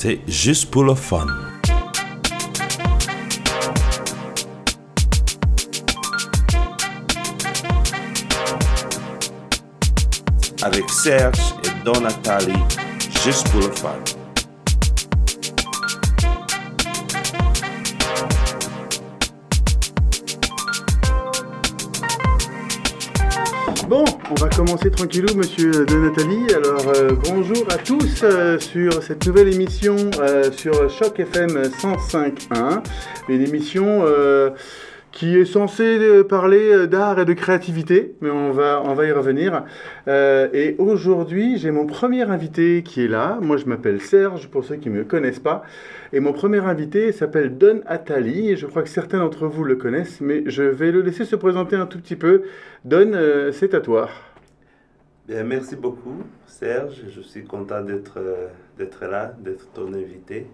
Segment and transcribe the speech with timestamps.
[0.00, 1.26] c'est juste pour le fun.
[10.62, 12.52] Avec Serge et Don Nathalie,
[13.24, 14.17] juste pour le fun.
[24.30, 26.52] On va commencer tranquillou, monsieur de Nathalie.
[26.54, 32.82] Alors, euh, bonjour à tous euh, sur cette nouvelle émission euh, sur Choc FM 105.1.
[33.28, 34.04] Une émission
[35.12, 39.64] qui est censée parler d'art et de créativité, mais on va, on va y revenir.
[40.06, 43.38] Et aujourd'hui, j'ai mon premier invité qui est là.
[43.40, 45.62] Moi, je m'appelle Serge, pour ceux qui ne me connaissent pas.
[46.12, 49.76] Et mon premier invité s'appelle Don Attali, et je crois que certains d'entre vous le
[49.76, 52.44] connaissent, mais je vais le laisser se présenter un tout petit peu.
[52.84, 54.08] Don, euh, c'est à toi.
[55.26, 57.02] Bien, merci beaucoup, Serge.
[57.14, 58.48] Je suis content d'être euh,
[59.02, 60.46] là, d'être ton invité.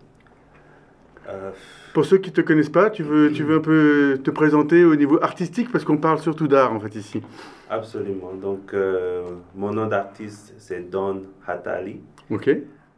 [1.28, 1.52] Euh,
[1.94, 4.84] Pour ceux qui ne te connaissent pas, tu veux, tu veux un peu te présenter
[4.84, 7.22] au niveau artistique, parce qu'on parle surtout d'art en fait ici.
[7.70, 8.34] absolument.
[8.34, 9.22] Donc, euh,
[9.55, 12.00] mon nom d'artiste, c'est Don Hatali.
[12.30, 12.50] Ok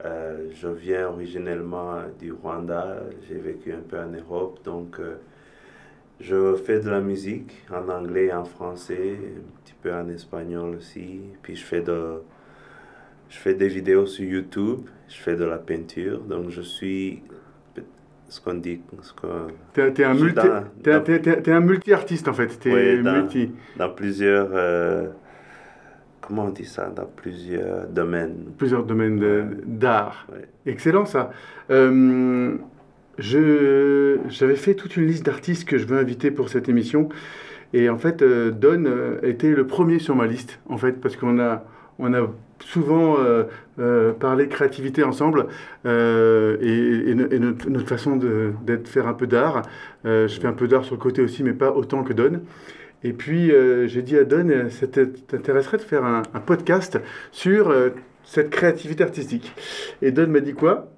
[0.05, 2.99] Euh, je viens originellement du Rwanda.
[3.29, 4.61] J'ai vécu un peu en Europe.
[4.65, 5.15] Donc, euh,
[6.21, 11.21] je fais de la musique en anglais en français, un petit peu en espagnol aussi.
[11.43, 12.21] Puis, je fais, de,
[13.31, 14.81] je fais des vidéos sur YouTube.
[15.09, 16.21] Je fais de la peinture.
[16.21, 17.23] Donc, je suis
[18.29, 18.81] ce qu'on dit.
[19.73, 21.01] T'es un, multi, dans-
[21.43, 22.49] dans- multi-artiste en fait.
[22.59, 23.53] T'es Oui, multi.
[23.77, 24.49] dans plusieurs.
[24.53, 25.07] euh,
[26.27, 28.37] comment on dit ça Dans plusieurs domaines?
[28.59, 30.27] Plusieurs domaines de- d'art.
[30.33, 30.47] Ouais.
[30.67, 31.31] Excellent ça.
[31.71, 32.57] Euh,
[33.19, 37.09] je- J'avais fait toute une liste d'artistes que je veux inviter pour cette émission.
[37.73, 41.17] Et en fait, euh, Don euh, était le premier sur ma liste, en fait, parce
[41.17, 41.65] qu'on a,
[41.99, 42.21] on a
[42.61, 43.45] souvent euh,
[43.79, 45.47] euh, parlé créativité ensemble
[45.85, 49.63] euh, et, et no- et notre, notre façon de, d'être, faire un peu d'art.
[50.05, 52.41] Je fais un peu d'art sur le côté aussi, mais pas autant que Don.
[53.07, 56.99] Et puis, euh, j'ai dit à Don, euh, ça t'intéresserait de faire un, podcast
[57.31, 57.91] sur euh,
[58.25, 59.53] cette créativité artistique.
[60.03, 60.91] Et Don m'a dit quoi?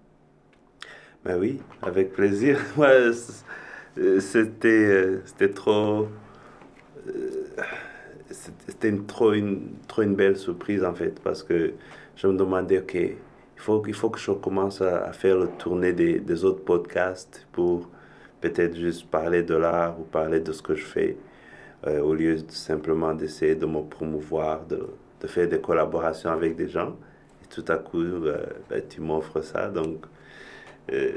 [1.23, 2.59] Ben oui, avec plaisir.
[2.79, 3.11] Ouais,
[3.99, 6.09] euh, c'était, euh, c'était trop.
[7.09, 7.47] euh,
[8.67, 11.73] c'était une, trop, une, trop une belle surprise en fait, parce que
[12.17, 13.17] je me demandais, ok, il
[13.57, 17.47] faut, il faut que je commence à, à faire le tournée des, des autres podcasts
[17.53, 17.91] pour
[18.41, 21.17] peut-être juste parler de l'art ou parler de ce que je fais,
[21.87, 24.87] euh, au lieu de simplement d'essayer de me promouvoir, de,
[25.21, 26.97] de faire des collaborations avec des gens.
[27.43, 30.05] Et tout à coup, euh, ben, tu m'offres ça, donc.
[30.93, 31.13] euh,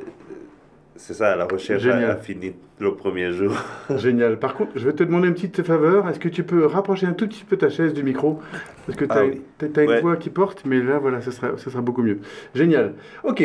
[0.97, 3.53] c'est ça, la recherche a, a fini le premier jour.
[3.97, 4.37] Génial.
[4.37, 6.07] Par contre, je vais te demander une petite faveur.
[6.07, 8.39] Est-ce que tu peux rapprocher un tout petit peu ta chaise du micro?
[8.85, 9.41] Parce que tu as, Ah oui.
[9.61, 10.01] une Ouais.
[10.01, 12.19] voix qui porte, mais là, voilà, ce sera, ce sera beaucoup mieux.
[12.53, 12.93] Génial.
[13.23, 13.41] Ok.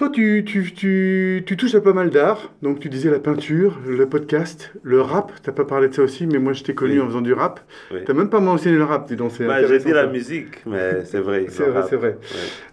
[0.00, 2.50] Toi, tu, tu, tu, tu touches à pas mal d'art.
[2.62, 5.30] Donc, tu disais la peinture, le podcast, le rap.
[5.42, 7.00] Tu n'as pas parlé de ça aussi, mais moi, je t'ai connu Oui.
[7.00, 7.60] en faisant du rap.
[7.92, 7.98] Oui.
[8.06, 9.32] Tu n'as même pas mentionné le rap, dis donc.
[9.40, 11.44] Bah, j'ai dit la musique, mais c'est vrai.
[11.50, 12.16] C'est vrai, c'est vrai.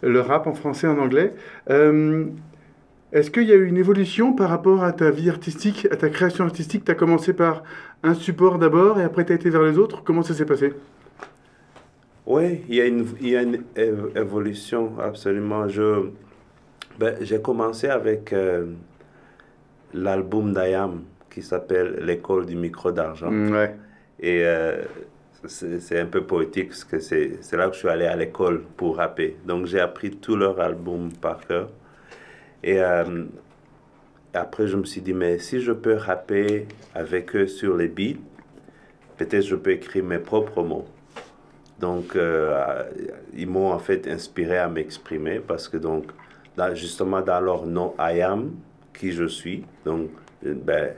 [0.01, 0.09] ouais.
[0.09, 1.33] Le rap en français, en anglais.
[1.69, 2.27] Euh,
[3.11, 6.07] Est-ce qu'il y a eu une évolution par rapport à ta vie artistique, à ta
[6.07, 6.85] création artistique?
[6.85, 7.61] Tu as commencé par
[8.03, 10.01] un support d'abord et après tu as été vers les autres?
[10.05, 10.71] Comment ça s'est passé?
[12.25, 13.63] Oui, il y a une, il y a une
[14.15, 15.67] évolution, absolument.
[15.67, 16.03] Je,
[16.99, 18.65] ben, j'ai commencé avec euh,
[19.93, 23.31] l'album d'Ayam qui s'appelle L'école du micro d'argent.
[23.31, 23.75] Mm, Ouais.
[24.19, 24.83] Et euh,
[25.47, 28.63] c'est un peu poétique parce que c'est c'est là que je suis allé à l'école
[28.75, 29.37] pour rapper.
[29.45, 31.69] Donc j'ai appris tout leur album par cœur.
[32.63, 33.25] Et euh,
[34.33, 38.19] après, je me suis dit, mais si je peux rapper avec eux sur les beats,
[39.17, 40.85] peut-être je peux écrire mes propres mots.
[41.79, 42.83] Donc, euh,
[43.35, 46.05] ils m'ont en fait inspiré à m'exprimer parce que, donc,
[46.73, 48.55] justement, dans leur nom, I am,
[48.93, 49.63] qui je suis.
[49.85, 50.09] Donc,
[50.45, 50.93] euh, ben,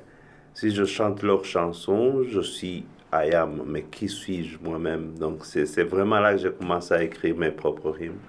[0.53, 5.17] si je chante leurs chansons, je suis I am, mais qui suis-je moi-même?
[5.17, 8.19] Donc, c'est vraiment là que j'ai commencé à écrire mes propres rimes.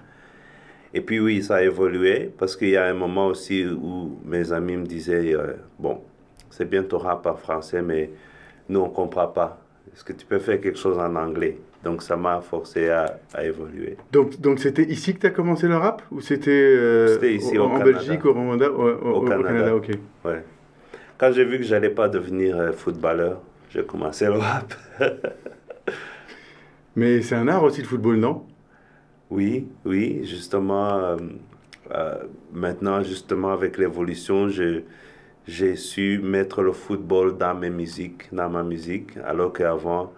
[0.93, 4.51] Et puis oui, ça a évolué parce qu'il y a un moment aussi où mes
[4.51, 6.01] amis me disaient, euh, bon,
[6.49, 8.09] c'est bien ton rap en français, mais
[8.67, 9.60] nous, on ne comprend pas.
[9.93, 11.57] Est-ce que tu peux faire quelque chose en anglais?
[11.83, 13.97] Donc ça m'a forcé à, à évoluer.
[14.11, 16.01] Donc, donc c'était ici que tu as commencé le rap?
[16.11, 17.91] Ou c'était euh, ici, au- au en Canada.
[17.97, 19.75] Belgique, au Rwanda au, Canada.
[19.75, 19.89] ok.
[20.25, 20.43] Ouais.
[21.17, 24.73] Quand j'ai vu que j'allais pas devenir euh, footballeur, j'ai commencé le rap.
[26.95, 28.43] Mais c'est un art aussi le football, non?
[29.29, 31.17] Oui, oui, justement,
[31.93, 32.15] euh,
[32.51, 34.81] maintenant, justement, avec l'évolution, je-
[35.47, 40.13] j'ai su mettre le football dans mes musiques, dans ma musique, alors qu'avant,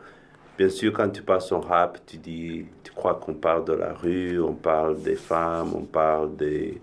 [0.57, 3.93] bien sûr, quand tu passes en rap, tu dis, tu crois qu'on parle de la
[3.93, 6.81] rue, on parle des femmes, on parle des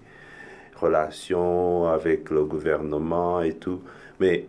[0.76, 3.82] relations avec le gouvernement et tout.
[4.18, 4.46] Mais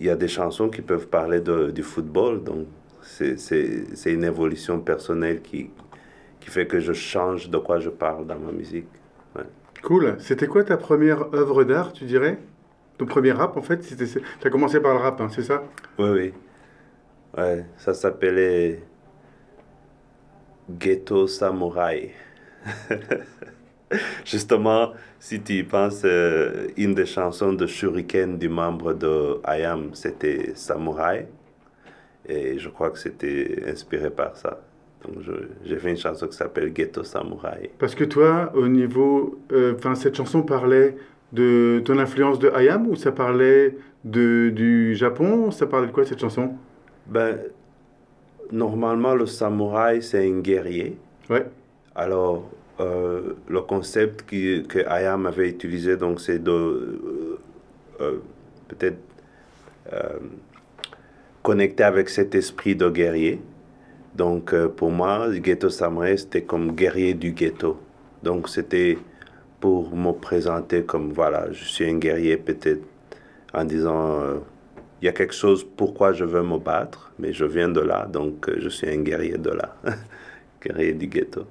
[0.00, 2.66] il y a des chansons qui peuvent parler de, du football, donc
[3.02, 5.70] c'est une évolution personnelle qui,
[6.40, 8.88] qui fait que je change de quoi je parle dans ma musique.
[9.86, 10.16] Cool.
[10.18, 12.40] C'était quoi ta première œuvre d'art, tu dirais?
[12.98, 15.62] Ton premier rap, en fait Tu as commencé par le rap, hein, c'est ça?
[15.96, 16.34] Oui, oui.
[17.38, 18.82] Ouais, ça s'appelait
[20.68, 22.10] Ghetto Samurai.
[24.24, 29.94] Justement, si tu y penses, euh, une des chansons de Shuriken du membre de IAM,
[29.94, 31.28] c'était Samurai.
[32.28, 34.58] Et je crois que c'était inspiré par ça.
[35.04, 35.24] Donc
[35.64, 37.70] j'ai fait une chanson qui s'appelle Ghetto Samurai.
[37.78, 39.38] Parce que toi, au niveau.
[39.52, 40.96] Euh, enfin, cette chanson parlait
[41.32, 45.50] de ton influence de IAM ou ça parlait de, du Japon?
[45.50, 46.54] Ça parlait de quoi cette chanson?
[47.06, 47.38] Ben,
[48.50, 50.96] normalement, le samouraï, c'est un guerrier.
[51.28, 51.46] Ouais.
[51.94, 52.50] Alors,
[52.80, 57.38] euh, le concept qui, que IAM avait utilisé, donc, c'est de euh,
[58.00, 58.18] euh,
[58.68, 58.98] peut-être
[61.42, 63.40] connecter avec cet esprit de guerrier.
[64.16, 67.78] Donc, pour moi, Ghetto Samurai, c'était comme guerrier du ghetto.
[68.22, 68.98] Donc, c'était
[69.60, 72.82] pour me présenter comme, voilà, je suis un guerrier peut-être
[73.52, 74.40] en disant,
[75.00, 78.06] il y a quelque chose pourquoi je veux me battre, mais je viens de là,
[78.06, 79.76] donc je suis un guerrier de là,
[80.64, 81.44] guerrier du ghetto.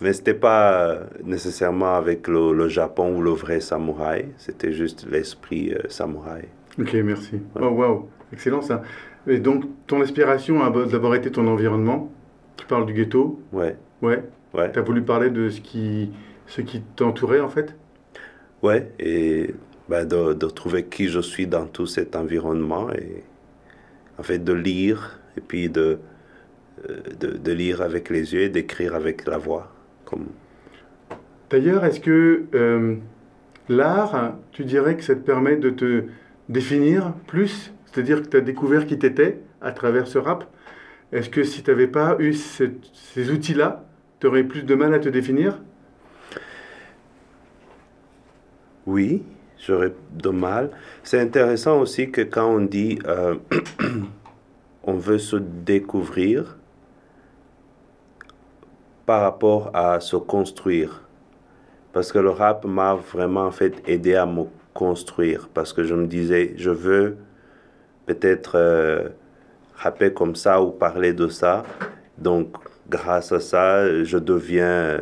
[0.00, 5.88] Mais c'était pas nécessairement avec le, Japon ou le vrai samouraï, c'était juste l'esprit euh,
[5.88, 6.48] samouraï.
[6.78, 7.40] Ok, merci.
[7.54, 8.82] Oh, wow, excellent ça.
[9.26, 12.10] Et donc, ton inspiration a d'abord été ton environnement.
[12.56, 13.40] Tu parles du ghetto.
[13.52, 13.76] Ouais.
[14.02, 14.24] Ouais.
[14.54, 14.72] Ouais.
[14.72, 16.10] Tu as voulu parler de ce qui,
[16.46, 17.74] ce qui t'entourait en fait?
[18.62, 19.54] Ouais, et
[19.88, 23.24] bah, de, de, trouver qui je suis dans tout cet environnement et
[24.18, 25.98] en fait de lire et puis de,
[26.88, 29.72] euh, de, de lire avec les yeux et d'écrire avec la voix.
[31.50, 32.96] D'ailleurs, est-ce que euh,
[33.68, 36.04] l'art, tu dirais que ça te permet de te
[36.48, 37.72] définir plus?
[37.92, 40.44] C'est-à-dire que tu as découvert qui t'étais à travers ce rap
[41.12, 43.84] Est-ce que si tu n'avais pas eu ces outils-là,
[44.20, 45.60] tu aurais plus de mal à te définir?
[48.86, 49.22] Oui,
[49.58, 50.70] j'aurais de mal.
[51.04, 53.36] C'est intéressant aussi que quand on dit euh,
[54.84, 56.56] on veut se découvrir,
[59.06, 61.02] par rapport à se construire.
[61.92, 64.44] Parce que le rap m'a vraiment fait aidé à me
[64.74, 65.48] construire.
[65.52, 67.18] Parce que je me disais, je veux
[68.06, 69.08] peut-être euh,
[69.74, 71.62] rapper comme ça ou parler de ça.
[72.18, 72.56] Donc,
[72.88, 74.98] grâce à ça, je deviens euh,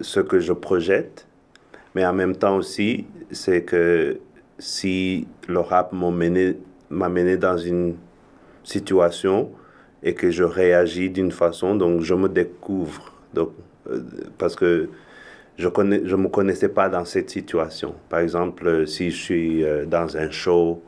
[0.00, 1.26] ce que je projette.
[1.94, 4.18] Mais en même temps aussi, c'est que
[4.58, 7.96] si le rap m'a mené, dans une
[8.64, 9.50] situation
[10.02, 13.12] et que je réagis d'une façon, donc je me découvre.
[13.34, 13.50] Donc,
[13.90, 14.02] euh,
[14.38, 14.88] parce que
[15.58, 17.94] je ne je me connaissais pas dans cette situation.
[18.08, 20.82] Par exemple, si je suis dans un show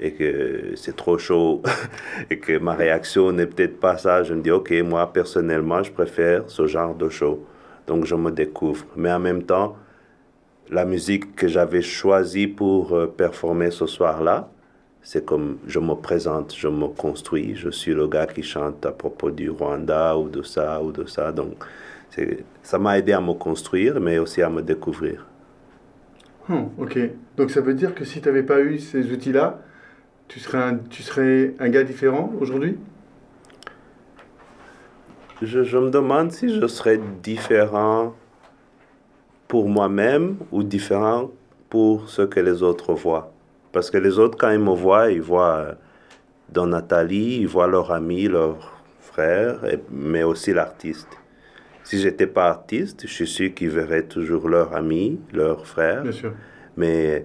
[0.00, 1.62] et que c'est trop chaud
[2.30, 5.92] et que ma réaction n'est peut-être pas ça, je me dis, OK, moi personnellement, je
[5.92, 7.44] préfère ce genre de show.
[7.86, 8.84] Donc je me découvre.
[8.96, 9.76] Mais en même temps,
[10.70, 14.48] la musique que j'avais choisie pour euh, performer ce soir-là,
[15.02, 18.90] c'est comme je me présente, je me construis, je suis le gars qui chante à
[18.90, 21.30] propos du Rwanda ou de ça ou de ça.
[21.30, 21.64] Donc,
[22.62, 25.24] ça m'a aidé à me construire, mais aussi à me découvrir.
[26.48, 26.98] Hmm, ok.
[27.36, 29.60] Donc ça veut dire que si tu n'avais pas eu ces outils-là,
[30.28, 32.78] tu serais un, tu serais un gars différent aujourd'hui?
[35.42, 38.14] Je, je me demande si je serais différent
[39.48, 41.30] pour moi-même ou différent
[41.68, 43.32] pour ce que les autres voient.
[43.72, 45.74] Parce que les autres, quand ils me voient, ils voient euh,
[46.48, 51.08] dans Nathalie, ils voient leur ami, leur frère, mais aussi l'artiste.
[51.84, 56.02] Si j'étais pas artiste, je suis sûr qu'ils verraient toujours leur ami, leur frère.
[56.02, 56.32] Bien sûr.
[56.76, 57.22] Mais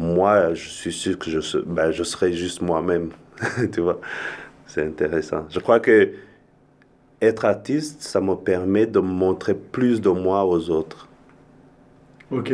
[0.00, 3.10] moi, je suis sûr que je, ben, je serais juste moi-même.
[3.72, 4.00] tu vois,
[4.66, 5.46] c'est intéressant.
[5.50, 6.10] Je crois que
[7.22, 11.06] être artiste, ça me permet de montrer plus de moi aux autres.
[12.30, 12.52] Ok.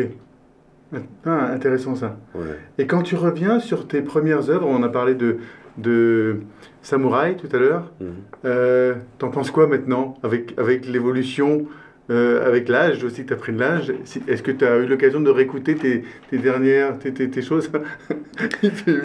[1.25, 2.17] Ah, intéressant ça.
[2.35, 2.59] Ouais.
[2.79, 5.39] Et quand tu reviens sur tes premières œuvres, on a parlé de,
[5.79, 6.41] de
[6.83, 8.07] Samouraï tout à l'heure, Mhm.
[8.45, 11.67] euh, t'en penses quoi maintenant avec, avec l'évolution,
[12.09, 13.93] euh, avec l'âge aussi tu as pris de l'âge
[14.29, 17.69] Est-ce que tu as eu l'occasion de réécouter tes, dernières tes, choses?
[18.63, 19.03] Il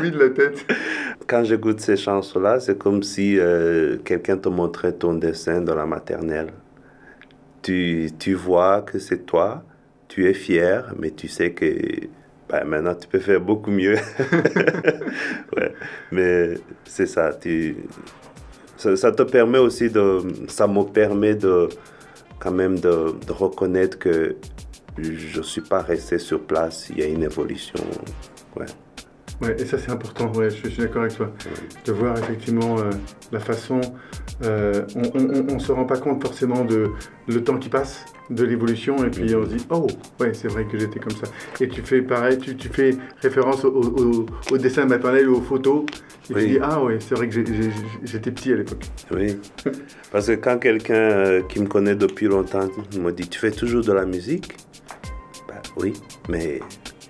[0.00, 0.66] oui, de la tête.
[1.28, 5.86] Quand j'écoute ces chansons-là, c'est comme si euh, quelqu'un te montrait ton dessin dans la
[5.86, 6.52] maternelle.
[7.62, 9.62] Tu, tu vois que c'est toi,
[10.08, 11.64] tu es fier, mais tu sais que
[12.48, 13.96] ben, maintenant tu peux faire beaucoup mieux.
[16.12, 17.76] Mais c'est ça, tu,
[18.76, 21.68] ça, ça, te permet aussi de, ça me permet de,
[22.44, 24.36] quand même de, reconnaître que
[24.98, 27.80] je ne suis pas resté sur place, il y a une évolution.
[28.54, 28.66] Ouais.
[29.42, 31.32] Ouais, et ça c'est important, ouais, je, suis d'accord avec toi.
[31.84, 32.90] De voir effectivement euh,
[33.32, 33.80] la façon,
[34.44, 36.90] euh, on ne se rend pas compte forcément de
[37.26, 39.86] le temps qui passe, de l'évolution, et puis on se dit, oh,
[40.20, 41.26] ouais, c'est vrai que j'étais comme ça.
[41.60, 45.84] Et tu fais pareil, tu, tu fais référence au, au, dessin maternel ou aux photos,
[46.30, 47.44] et tu dis, ah ouais, c'est vrai que
[48.04, 48.84] j'étais petit à l'époque.
[49.10, 49.36] Oui,
[50.12, 53.84] parce que quand quelqu'un euh, qui me connaît depuis longtemps me dit, tu fais toujours
[53.84, 54.54] de la musique?
[55.48, 55.92] Ben, Oui,
[56.28, 56.60] mais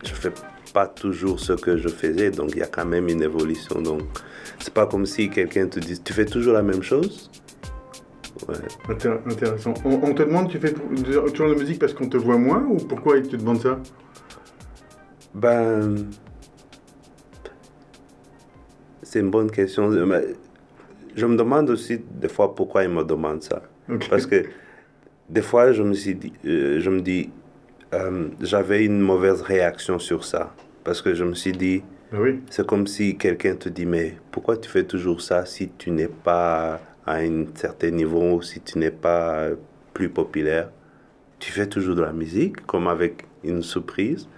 [0.04, 0.31] je fais
[0.75, 3.81] pas toujours ce que je faisais, donc il y a quand même une évolution.
[3.81, 4.02] Donc,
[4.59, 7.31] c'est pas comme si quelqu'un te dit, tu fais toujours la même chose?
[8.49, 8.57] Ouais.
[8.88, 9.73] Intéressant.
[9.85, 13.19] On, te demande, tu fais toujours la musique parce qu'on te voit moins ou pourquoi
[13.19, 13.78] ils te demandent ça?
[15.33, 16.09] Ben,
[19.02, 19.90] c'est une bonne question.
[21.14, 23.62] Je me demande aussi des fois pourquoi ils me demandent ça.
[24.11, 24.45] Parce que
[25.31, 27.31] des fois, je me, suis dit, euh, je me dis,
[27.95, 30.52] euh, j'avais une mauvaise réaction sur ça.
[30.85, 32.41] Parce que je me suis dit, oui.
[32.50, 36.09] c'est comme si quelqu'un te dit, mais pourquoi tu fais toujours ça si tu n'es
[36.09, 39.49] pas à un certain niveau, si tu n'es pas
[39.95, 40.71] plus populaire?
[41.38, 44.29] Tu fais toujours de la musique, comme avec une surprise.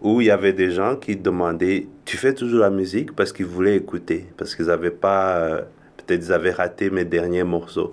[0.00, 3.46] Ou il y avait des gens qui demandaient, tu fais toujours la musique parce qu'ils
[3.46, 5.62] voulaient écouter, parce qu'ils n'avaient pas,
[5.98, 7.92] peut-être ils avaient raté mes derniers morceaux.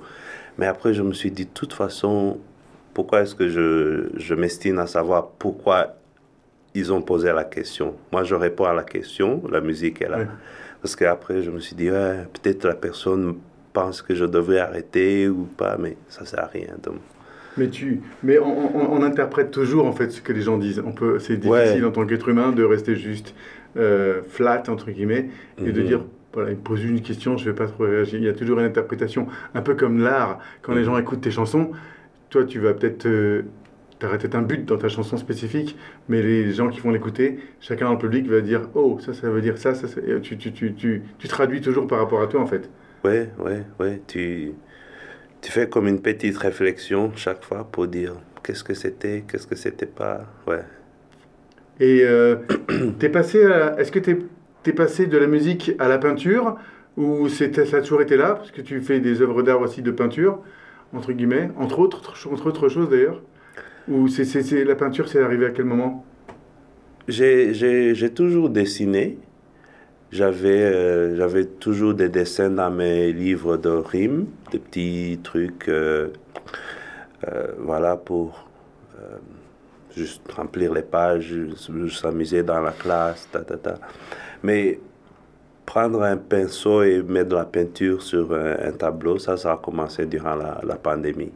[0.58, 2.40] Mais après, je me suis dit, de toute façon,
[2.94, 5.97] pourquoi est-ce que je, je m'estime à savoir pourquoi
[6.78, 7.96] ils ont posé la question.
[8.12, 10.20] Moi, je réponds à la question, la musique est là.
[10.82, 13.36] Parce qu'après, je me suis dit, peut-être la personne
[13.74, 16.76] pense que je devrais arrêter ou pas, mais ça sert à rien.
[16.82, 16.96] Donc.
[17.58, 20.82] Mais, tu, mais on, interprète toujours en fait ce que les gens disent.
[20.86, 23.34] On peut, c'est difficile en tant qu'être humain de rester juste
[23.78, 25.30] euh, flat entre guillemets
[25.60, 25.88] et de mhm.
[25.88, 26.02] dire
[26.34, 28.20] voilà, il me pose une question, je ne vais pas trop réagir.
[28.20, 30.40] Il y a toujours une interprétation, un peu comme l'art.
[30.62, 30.86] Quand les mhm.
[30.86, 31.72] gens écoutent tes chansons,
[32.30, 33.44] toi, tu vas peut-être euh,
[34.00, 35.76] tu aurais peut-être un but dans ta chanson spécifique,
[36.08, 39.30] mais les gens qui vont l'écouter, chacun dans le public va dire Oh, ça, ça
[39.30, 39.88] veut dire ça, ça,
[40.22, 42.70] tu, tu, tu, tu, tu traduis toujours par rapport à toi en fait.
[43.04, 44.02] Oui, oui, oui.
[44.08, 44.54] Tu,
[45.42, 48.14] tu fais comme une petite réflexion chaque fois pour dire
[48.44, 50.26] qu'est-ce que c'était, qu'est-ce que c'était pas.
[50.46, 50.64] Ouais.
[51.80, 52.38] Et euh,
[53.02, 53.40] es passé
[53.78, 54.28] est-ce que tu
[54.66, 56.58] es, passé de la musique à la peinture
[56.98, 59.92] ou ça a toujours été là Parce que tu fais des œuvres d'art aussi de
[59.92, 60.40] peinture,
[60.94, 62.02] entre guillemets, entre autres,
[62.32, 63.22] entre autres choses d'ailleurs?
[63.88, 66.06] Ou c'est, la peinture, c'est arrivé à quel moment?
[67.08, 69.18] J'ai, toujours dessiné.
[70.12, 76.10] J'avais, euh, j'avais toujours des dessins dans mes livres de rimes, des petits trucs, euh,
[77.28, 78.46] euh, voilà, pour
[79.96, 81.36] juste remplir les pages,
[81.90, 83.76] s'amuser dans la classe, ta, ta, ta.
[84.44, 84.80] Mais
[85.66, 90.06] prendre un pinceau et mettre de la peinture sur un, tableau, ça, ça a commencé
[90.06, 91.32] durant la, la pandémie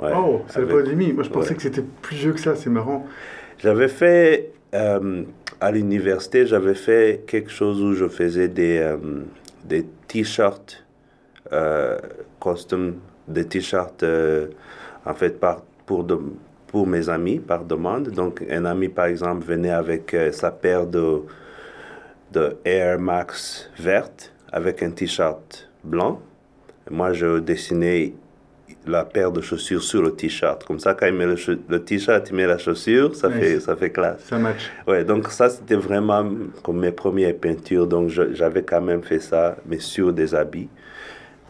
[0.00, 1.12] oh, c'est la pandémie.
[1.12, 2.54] Moi, je pensais que c'était plus vieux que ça.
[2.56, 3.06] C'est marrant.
[3.58, 5.24] J'avais fait, euh,
[5.60, 8.96] à l'université, j'avais fait quelque chose où je faisais des, euh,
[9.64, 10.84] des t-shirts
[11.52, 11.98] euh,
[12.40, 14.04] custom, des t-shirts,
[15.04, 16.18] en fait, par, pour, de,
[16.68, 18.10] pour mes amis, par demande.
[18.10, 21.22] Donc, un ami, par exemple, venait avec sa paire de,
[22.32, 26.20] de Air Max verte avec un t-shirt blanc.
[26.90, 28.14] Moi, je dessinais
[28.86, 30.64] la paire de chaussures sur le t-shirt.
[30.64, 33.90] Comme ça, quand il met le, t-shirt, il met la chaussure, ça, fait, ça fait
[33.90, 34.24] classe.
[34.24, 34.70] Ça match.
[34.86, 36.28] Ouais, donc ça, c'était vraiment
[36.62, 37.86] comme mes premières peintures.
[37.86, 40.68] Donc j'avais quand même fait ça, mais sur des habits,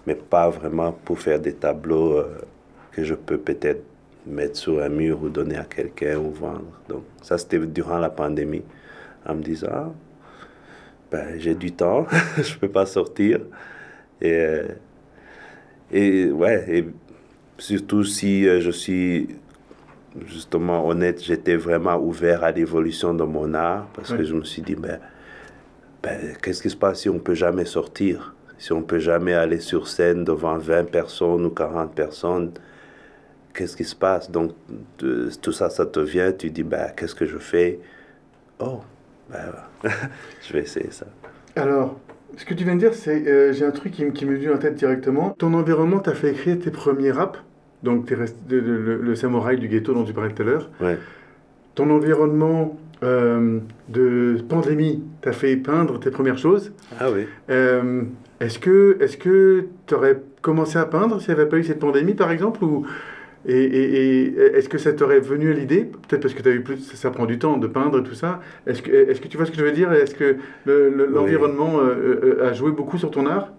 [0.06, 2.25] mais pas vraiment pour faire des tableaux euh,
[2.92, 3.82] que je peux peut-être
[4.26, 6.80] mettre sur un mur ou donner à quelqu'un ou vendre.
[6.88, 8.64] Donc ça, c'était durant la pandémie,
[9.26, 9.90] en me disant, ah,
[11.11, 12.06] ben, j'ai du temps,
[12.37, 13.40] je peux pas sortir.
[14.20, 14.68] Et, euh,
[15.90, 16.85] et ouais, et
[17.58, 19.28] Surtout si euh, je suis
[20.26, 24.62] justement honnête, j'étais vraiment ouvert à l'évolution de mon art parce que je me suis
[24.62, 25.00] dit, ben,
[26.02, 28.34] ben, qu'est-ce qui se passe si on ne peut jamais sortir?
[28.58, 32.52] Si on ne peut jamais aller sur scène devant 20 personnes ou 40 personnes
[33.54, 34.30] Qu'est-ce qui se passe?
[34.30, 34.52] Donc,
[34.98, 37.80] tout ça, ça te vient, tu dis, ben, qu'est-ce que je fais?
[38.60, 38.82] Oh,
[39.28, 39.52] ben,
[40.46, 41.06] je vais essayer ça.
[41.56, 41.98] Alors,
[42.36, 44.54] ce que tu viens de dire, c'est euh, j'ai un truc qui, qui me vient
[44.54, 45.30] en tête directement.
[45.30, 47.40] Ton environnement t'a fait écrire tes premiers raps
[47.82, 50.70] donc le, samouraï du ghetto dont tu parlais tout à l'heure.
[51.75, 53.58] Ton environnement euh,
[53.88, 56.73] de pandémie t'a fait peindre tes premières choses.
[56.99, 57.26] Ah oui.
[57.50, 58.02] Euh,
[58.40, 61.78] est-ce que est-ce que tu aurais commencé à peindre s'il n'y avait pas eu cette
[61.78, 62.87] pandémie, par exemple, ou
[63.47, 65.85] Et, et- et est-ce que ça t'aurait venu à l'idée?
[66.08, 68.02] Peut-être parce que tu as eu plus, ça, ça prend du temps de peindre et
[68.02, 68.40] tout ça.
[68.66, 69.92] Est-ce que, est-ce que tu vois ce que je veux dire?
[69.92, 73.52] Est-ce que le- le- l'environnement euh, a joué beaucoup sur ton art?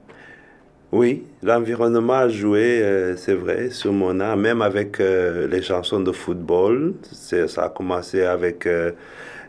[0.92, 6.00] Oui, l'environnement a joué, euh, c'est vrai, sur mon art, même avec euh, les chansons
[6.00, 6.96] de football.
[7.04, 8.92] Ça a commencé avec euh,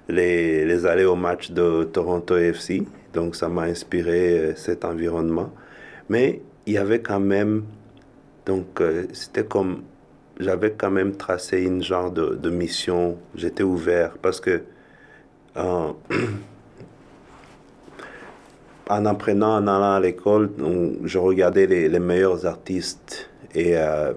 [0.08, 2.82] les, les allées au match de Toronto FC.
[3.14, 5.50] Donc ça m'a inspiré cet environnement.
[6.10, 7.64] Mais il y avait quand même,
[8.46, 8.82] donc
[9.12, 9.82] c'était comme,
[10.38, 13.16] j'avais quand même tracé une genre de, de mission.
[13.34, 14.62] J'étais ouvert parce que
[18.90, 20.50] en, en apprenant, en allant à l'école,
[21.04, 24.12] je regardais les, les meilleurs artistes et euh,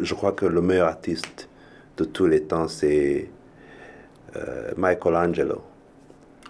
[0.00, 1.48] je crois que le meilleur artiste
[1.96, 3.28] de tous les temps, c'est
[4.36, 5.62] euh, Michelangelo.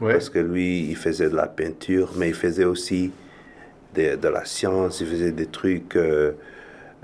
[0.00, 0.12] Ouais.
[0.12, 3.12] Parce que lui, il faisait de la peinture, mais il faisait aussi
[3.94, 6.32] de, de la science, il faisait des trucs euh,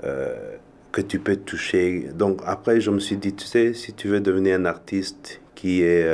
[0.03, 0.55] euh,
[0.91, 2.09] que tu peux toucher.
[2.13, 5.81] Donc après, je me suis dit, tu sais, si tu veux devenir un artiste qui
[5.81, 6.05] est,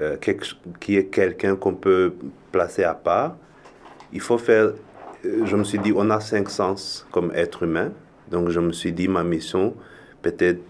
[0.00, 0.16] euh,
[0.80, 2.14] qui est quelqu'un qu'on peut
[2.52, 3.36] placer à part,
[4.12, 4.72] il faut faire...
[5.24, 7.92] euh, Je me suis dit, on a cinq sens comme être humain.
[8.30, 9.74] Donc je me suis dit, ma mission,
[10.22, 10.60] peut-être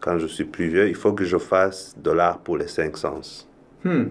[0.00, 2.96] quand je suis plus vieux, il faut que je fasse de l'art pour les cinq
[2.96, 3.48] sens.
[3.82, 4.04] Hmm.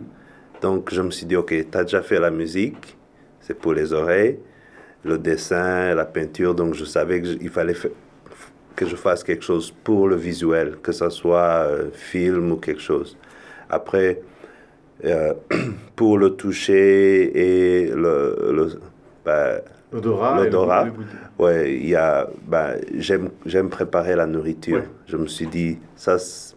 [0.62, 2.98] Donc, je me suis dit, OK, tu as déjà fait la musique,
[3.40, 4.40] c'est pour les oreilles,
[5.04, 7.90] le dessin, la peinture, donc je savais qu'il fallait fa-
[8.76, 12.82] que je fasse quelque chose pour le visuel, que ce soit euh, film ou quelque
[12.82, 13.16] chose.
[13.70, 14.22] Après,
[15.04, 15.34] euh,
[15.96, 18.52] pour le toucher et le...
[18.54, 18.80] le
[19.26, 19.62] ben,
[20.44, 20.88] L'odorat.
[21.40, 24.78] Ouais, il y a, ben, j'aime, j'aime préparer la nourriture.
[24.80, 24.88] Ouais.
[25.08, 26.56] Je me suis dit, ça, c'est-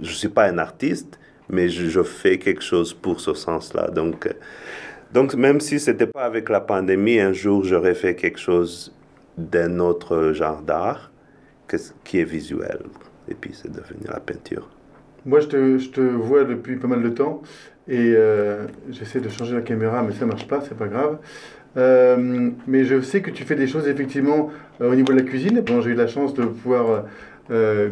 [0.00, 1.18] je suis pas un artiste,
[1.48, 3.90] mais je, je fais quelque chose pour ce sens-là.
[3.90, 4.32] Donc, euh,
[5.12, 8.94] donc même si c'était pas avec la pandémie, un jour j'aurais fait quelque chose
[9.36, 11.10] d'un autre genre d'art
[12.04, 12.80] qui est visuel.
[13.28, 14.68] Et puis c'est devenu la peinture.
[15.24, 17.42] Moi, je te, je te vois depuis pas mal de temps
[17.88, 21.18] et euh, j'essaie de changer la caméra, mais ça marche pas, c'est pas grave.
[21.76, 24.50] Euh, mais je sais que tu fais des choses effectivement
[24.80, 25.60] euh, au niveau de la cuisine.
[25.60, 27.04] Bon, j'ai eu la chance de pouvoir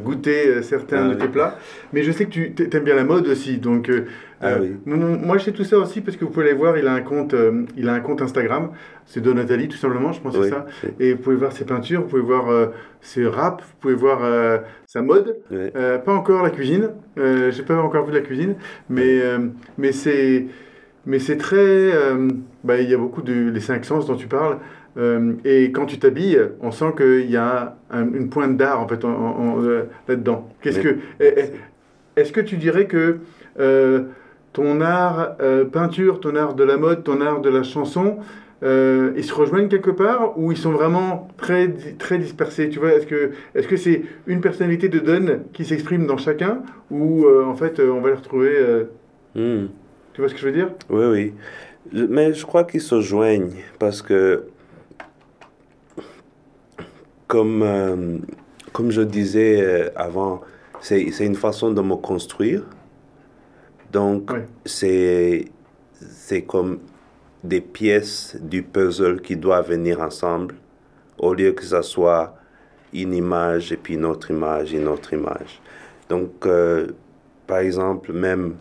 [0.02, 1.58] goûter certains Ah de tes plats,
[1.92, 3.58] mais je sais que tu aimes bien la mode aussi.
[3.58, 3.90] Donc,
[4.42, 4.76] Ah euh, oui.
[4.86, 6.78] moi, je sais tout ça aussi parce que vous pouvez aller voir.
[6.78, 8.70] Il a un compte, euh, il a un compte Instagram.
[9.06, 10.12] C'est Donatali, tout simplement.
[10.12, 10.94] Je pense que Oui, c'est ça.
[10.98, 12.66] Et vous pouvez voir ses peintures, vous pouvez voir euh,
[13.00, 14.20] ses raps, vous pouvez voir
[14.86, 15.36] sa mode.
[15.50, 18.54] pas encore la cuisine, euh, j'ai pas encore vu la cuisine,
[18.88, 19.20] mais,
[19.78, 20.46] mais c'est
[21.06, 21.56] mais c'est très.
[21.56, 22.28] euh,
[22.62, 23.50] bah, il y a beaucoup de.
[23.50, 24.58] Les cinq sens dont tu parles,
[24.98, 28.86] euh, et quand tu t'habilles, on sent qu'il y a un- une pointe d'art en
[28.88, 29.02] fait
[30.08, 30.48] là-dedans.
[30.62, 30.96] Qu'est-ce que.
[31.20, 31.52] est-
[32.16, 33.18] Est-ce que tu dirais que
[33.58, 34.02] euh,
[34.52, 38.18] ton art euh, peinture, ton art de la mode, ton art de la chanson,
[38.62, 42.92] euh, ils se rejoignent quelque part ou ils sont vraiment très, très dispersés Tu vois,
[42.92, 47.44] est-ce que est-ce que c'est une personnalité de Don qui s'exprime dans chacun ou euh,
[47.46, 48.86] en fait on va les retrouver
[49.34, 49.66] Hmm.
[50.12, 50.70] Tu vois ce que je veux dire?
[50.90, 51.34] Oui, oui.
[51.92, 54.42] Je- mais je crois qu'ils se joignent parce que,
[57.28, 58.20] comme,
[58.72, 60.40] comme je disais avant,
[60.80, 62.64] c'est c'est une façon de me construire.
[63.92, 64.30] Donc,
[64.64, 65.46] c'est
[66.00, 66.78] c'est comme
[67.44, 70.54] des pièces du puzzle qui doivent venir ensemble
[71.18, 72.36] au lieu que ça soit
[72.92, 75.60] une image et puis une autre image, une autre image.
[76.08, 76.88] Donc, euh,
[77.46, 78.56] par exemple, même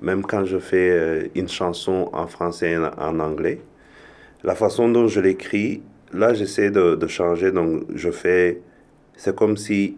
[0.00, 3.60] même quand je fais euh, une chanson en français et en, en anglais,
[4.42, 5.82] la façon dont je l'écris,
[6.12, 8.60] là j'essaie de, de changer, donc je fais,
[9.16, 9.96] c'est comme si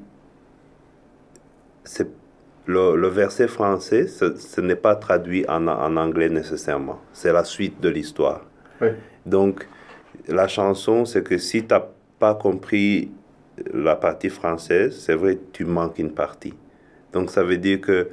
[1.84, 2.08] c'est
[2.66, 7.44] le, le verset français, ce, ce n'est pas traduit en, en anglais nécessairement, c'est la
[7.44, 8.42] suite de l'histoire.
[9.24, 9.66] Donc
[10.28, 11.84] la chanson, c'est que si tu n'as
[12.18, 13.10] pas compris
[13.72, 16.54] la partie française, c'est vrai, tu manques une partie.
[17.12, 18.08] Donc ça veut dire que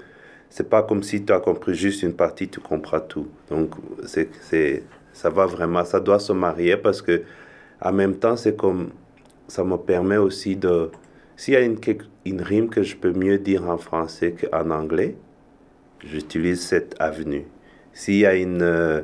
[0.49, 3.27] c'est pas comme si tu as compris juste une partie, tu comprends tout.
[3.49, 3.73] Donc,
[4.05, 7.23] c'est, c'est, ça va vraiment, ça doit se marier parce que,
[7.81, 8.91] en même temps, c'est comme,
[9.47, 10.91] ça me permet aussi de,
[11.43, 11.77] s'il y a une,
[12.23, 15.17] une rime que je peux mieux dire en français qu'en anglais,
[16.01, 17.43] j'utilise cette avenue.
[17.91, 19.01] S'il y a une euh,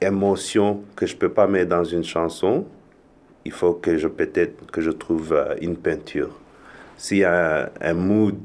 [0.00, 2.64] émotion que je peux pas mettre dans une chanson,
[3.44, 6.30] il faut que je, peut-être, que je trouve euh, une peinture.
[6.96, 8.40] S'il y a un, mood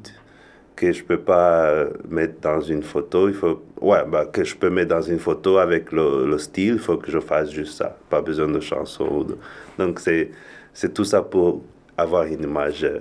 [0.76, 4.58] que je peux pas euh, mettre dans une photo, il faut ouais bah, que je
[4.58, 7.78] peux mettre dans une photo avec le, le style, il faut que je fasse juste
[7.78, 9.08] ça, pas besoin de chanson.
[9.10, 9.38] ou de-
[9.78, 10.30] Donc c'est
[10.74, 11.62] c'est tout ça pour
[11.98, 13.00] avoir une image euh,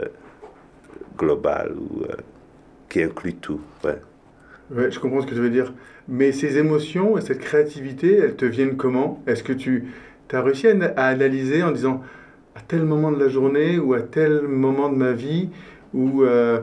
[1.19, 2.15] globale ou euh,
[2.89, 3.61] qui inclut tout.
[3.85, 3.99] Ouais.
[4.71, 5.73] Ouais, je comprends ce que tu veux dire.
[6.09, 9.23] Mais ces émotions et cette créativité, elles te viennent comment?
[9.27, 9.87] Est-ce que tu
[10.33, 12.03] as réussi à, ana- à analyser en disant
[12.55, 15.51] à tel moment de la journée ou à tel moment de ma vie
[15.95, 16.61] où euh,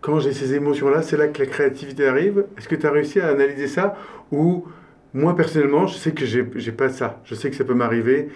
[0.00, 2.44] quand j'ai ces émotions-là, c'est là que la créativité arrive?
[2.56, 3.96] Est-ce que tu as réussi à analyser ça?
[4.32, 4.64] Ou
[5.12, 7.20] moi personnellement, je sais que j'ai pas ça.
[7.24, 8.28] Je sais que ça peut m'arriver.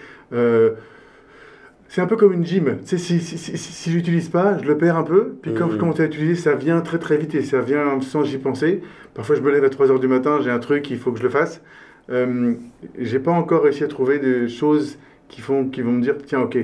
[1.87, 2.77] C'est un peu comme une gym.
[2.81, 5.35] Tu sais, si, si, si, si je l'utilise pas, je le perds un peu.
[5.41, 5.77] Puis quand je Mhm.
[5.77, 8.81] commence à l'utiliser, ça vient très très vite et ça vient sans j'y penser.
[9.13, 11.19] Parfois, je me lève à 3 heures du matin, j'ai un truc, il faut que
[11.19, 11.61] je le fasse.
[12.09, 12.55] Euh,
[12.97, 16.41] j'ai pas encore réussi à trouver des choses qui, font, qui vont me dire tiens,
[16.41, 16.57] ok,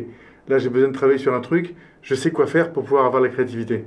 [0.48, 3.22] là j'ai besoin de travailler sur un truc, je sais quoi faire pour pouvoir avoir
[3.22, 3.86] la créativité.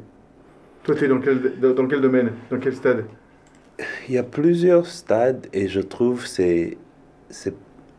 [0.85, 3.07] Toi, tu es dans quel, dans, dans quel domaine Dans quel stade?
[4.09, 6.79] Il y a plusieurs stades et je trouve c'est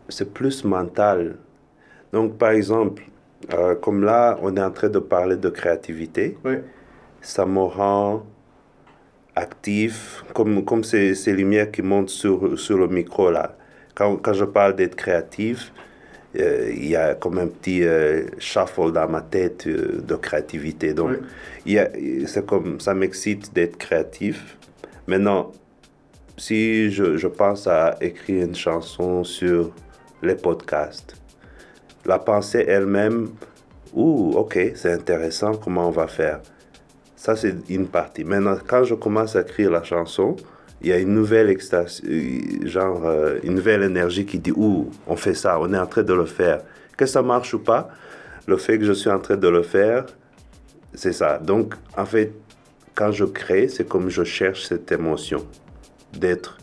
[0.09, 1.37] c'est plus mental.
[2.13, 3.03] Donc par exemple,
[3.53, 6.37] euh, comme là, on est en train de parler de créativité,
[7.21, 8.23] ça me rend
[9.35, 13.55] actif, comme comme ces, ces lumières qui montent sur sur le micro là.
[13.93, 15.71] Quand, quand je parle d'être créatif,
[16.37, 20.93] euh, il y a comme un petit euh, shuffle dans ma tête euh, de créativité.
[20.93, 21.11] Donc
[21.67, 21.89] a-
[22.27, 24.57] c'est comme ça m'excite d'être créatif.
[25.07, 25.51] Maintenant,
[26.37, 29.71] si je, je pense à écrire une chanson sur
[30.21, 31.15] les podcasts,
[32.05, 33.29] la pensée elle-même,
[33.93, 36.41] ouh, ok, c'est intéressant, comment on va faire?
[37.15, 38.23] Ça, c'est une partie.
[38.23, 40.35] Maintenant, quand je commence à écrire la chanson,
[40.81, 41.85] il y a une nouvelle euh,
[42.65, 46.03] genre euh, une nouvelle énergie qui dit, ouh, on fait ça, on est en train
[46.03, 46.61] de le faire.
[46.97, 47.89] Que ça marche ou pas,
[48.45, 50.05] le fait que je suis en train de le faire,
[50.93, 51.39] c'est ça.
[51.39, 52.33] Donc, en fait,
[52.93, 55.45] quand je crée, c'est comme je cherche cette émotion
[56.13, 56.57] d'être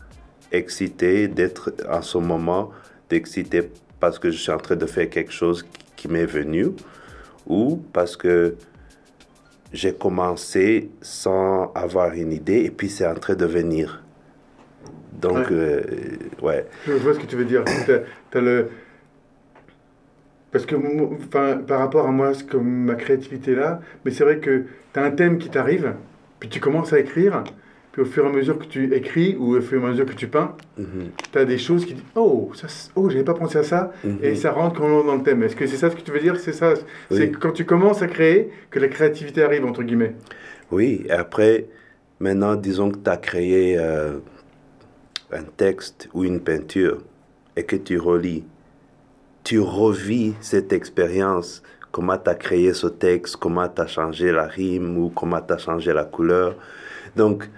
[0.53, 2.71] excité, d'être en ce moment,
[3.11, 3.71] d'excité
[4.03, 6.71] parce que je suis en train de faire quelque chose qui, m'est venu
[7.47, 8.57] ou parce que
[9.73, 14.03] j'ai commencé sans avoir une idée et puis c'est en train de venir.
[15.13, 15.47] Donc, Ouais.
[15.53, 15.83] euh,
[16.43, 16.67] ouais.
[16.85, 17.63] Je vois ce que tu veux dire.
[18.35, 18.71] Le...
[20.51, 20.75] Parce que
[21.65, 25.05] par rapport à moi, c'est comme ma créativité là, mais c'est vrai que tu as
[25.05, 25.95] un thème qui t'arrive,
[26.41, 27.45] puis tu commences à écrire,
[27.93, 30.07] puis au fur et à mesure que tu écris ou au fur et à mesure
[30.07, 33.35] que tu peins, Mhm, tu as des choses qui disent Oh, ça, oh j'avais pas
[33.35, 34.19] pensé à ça, mhm.
[34.23, 35.43] et ça rentre quand même dans le thème.
[35.43, 36.37] Est-ce que c'est ça ce que tu veux dire?
[36.41, 36.75] C'est ça
[37.11, 37.33] C'est Oui.
[37.33, 40.15] quand tu commences à créer que la créativité arrive, entre guillemets.
[40.71, 41.67] Oui, et après,
[42.19, 44.13] maintenant, disons que tu as créé euh,
[45.31, 46.99] un texte ou une peinture
[47.57, 48.45] et que tu relis.
[49.45, 54.45] Tu revis cette expérience, comment tu as créé ce texte, comment tu as changé la
[54.47, 54.97] rime?
[54.97, 56.55] Ou comment tu as changé la couleur?
[57.17, 57.49] Donc,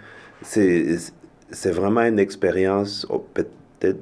[0.44, 4.00] c'est vraiment une expérience, oh, peut-être,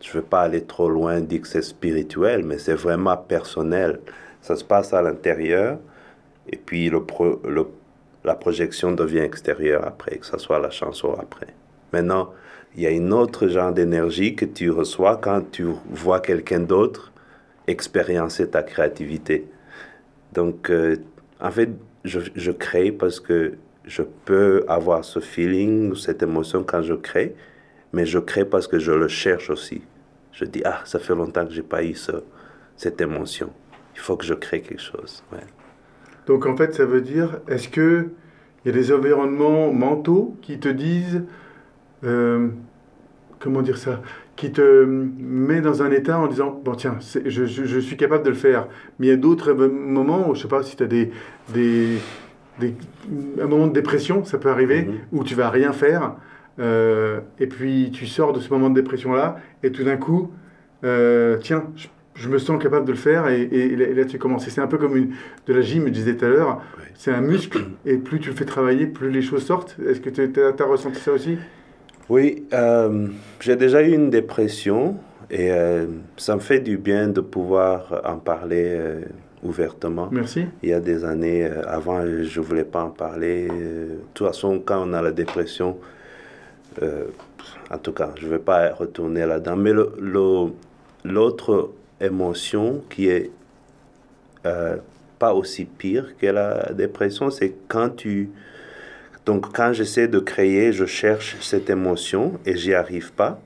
[0.00, 4.00] je ne veux pas aller trop loin, dire que c'est spirituel, mais c'est vraiment personnel.
[4.40, 5.78] Ça se passe à l'intérieur
[6.48, 7.66] et puis le pro- le
[8.22, 11.54] la projection devient extérieure après, que ce soit la chanson après.
[11.92, 12.34] Maintenant,
[12.76, 17.12] il y a une autre genre d'énergie que tu reçois quand tu vois quelqu'un d'autre
[17.66, 19.46] expériencer ta créativité.
[20.34, 20.96] Donc, euh,
[21.40, 21.70] en fait,
[22.04, 23.54] je, je crée parce que
[23.90, 27.34] je peux avoir ce feeling, cette émotion quand je crée,
[27.92, 29.82] mais je crée parce que je le cherche aussi.
[30.30, 32.22] Je dis, ah, ça fait longtemps que j'ai pas eu ce-
[32.76, 33.50] cette émotion.
[33.94, 35.24] Il faut que je crée quelque chose.
[36.28, 38.10] Donc en fait, ça veut dire, est-ce que
[38.64, 41.24] il y a des environnements mentaux qui te disent,
[42.04, 42.48] euh,
[43.40, 44.02] comment dire ça,
[44.36, 48.36] qui te met dans un état en disant, bon tiens, je, suis capable de le
[48.36, 48.68] faire.
[48.98, 51.10] Mais il y a d'autres moments où, je sais pas si tu as des,
[52.60, 52.74] des-
[53.42, 54.94] un moment de dépression, ça peut arriver, Mhm.
[55.12, 56.14] où tu vas rien faire,
[56.58, 60.30] euh, et puis tu sors de ce moment de dépression-là, et tout d'un coup,
[60.84, 64.18] euh, tiens, je, je me sens capable de le faire, et, et- et là tu
[64.18, 64.46] commences.
[64.48, 65.10] C'est un peu comme une,
[65.46, 66.62] de la gym, je disais tout à l'heure,
[66.94, 69.76] c'est un muscle, et plus tu le fais travailler, plus les choses sortent.
[69.88, 71.38] Est-ce que tu as, ressenti ça aussi?
[72.08, 73.08] Oui, euh,
[73.40, 74.96] j'ai déjà eu une dépression
[75.30, 75.50] et
[76.16, 78.76] ça me fait du bien de pouvoir en parler
[79.42, 80.08] ouvertement.
[80.10, 80.46] Merci.
[80.62, 83.48] Il y a des années, euh, avant, je ne voulais pas en parler.
[83.50, 85.78] Euh, De toute façon, quand on a la dépression,
[86.82, 87.04] euh,
[87.70, 89.56] en tout cas, je ne vais pas retourner là-dedans.
[89.56, 89.72] Mais
[91.04, 93.30] l'autre émotion qui est
[94.46, 94.76] euh,
[95.18, 98.30] pas aussi pire que la dépression, c'est quand tu...
[99.26, 103.40] Donc, quand j'essaie de créer, je cherche cette émotion et j'y arrive pas.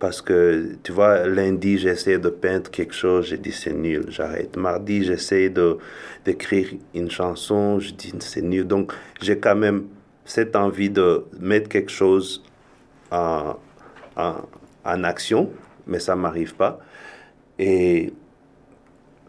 [0.00, 4.56] Parce que, tu vois, lundi, j'essaie de peindre quelque chose, j'ai dit c'est nul, j'arrête.
[4.56, 5.52] Mardi, j'essaie
[6.24, 8.66] d'écrire une chanson, je dis c'est nul.
[8.66, 9.84] Donc, j'ai quand même
[10.24, 12.42] cette envie de mettre quelque chose
[13.10, 13.56] en,
[14.16, 14.36] en,
[14.86, 15.50] en action,
[15.86, 16.80] mais ça ne m'arrive pas.
[17.58, 18.14] Et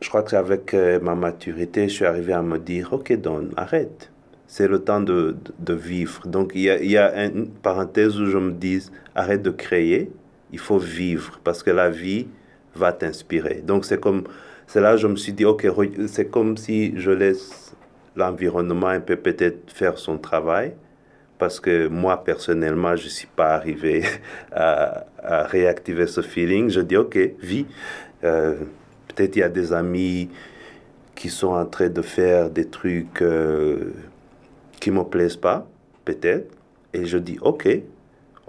[0.01, 3.49] je crois que avec euh, ma maturité, je suis arrivé à me dire, OK, Don,
[3.57, 4.09] arrête.
[4.47, 6.25] C'est le temps de, de, de vivre.
[6.27, 9.51] Donc, il y a, il y a une parenthèse où je me dis, arrête de
[9.51, 10.09] créer,
[10.51, 12.27] il faut vivre, parce que la vie
[12.75, 13.61] va t'inspirer.
[13.63, 14.23] Donc, c'est comme,
[14.67, 15.67] c'est là que je me suis dit, ok,
[16.07, 17.75] c'est comme si je laisse
[18.15, 20.73] l'environnement un peu peut-être faire son travail
[21.41, 24.03] parce que moi, personnellement, je ne suis pas arrivé
[24.51, 26.69] à, réactiver ce feeling.
[26.69, 27.65] Je dis, OK, vis.
[28.23, 28.57] Euh,
[29.07, 30.29] peut-être il y a des amis
[31.15, 33.91] qui sont en train de faire des trucs euh,
[34.79, 35.67] qui ne me plaisent pas,
[36.05, 36.55] peut-être.
[36.93, 37.67] Et je dis, OK,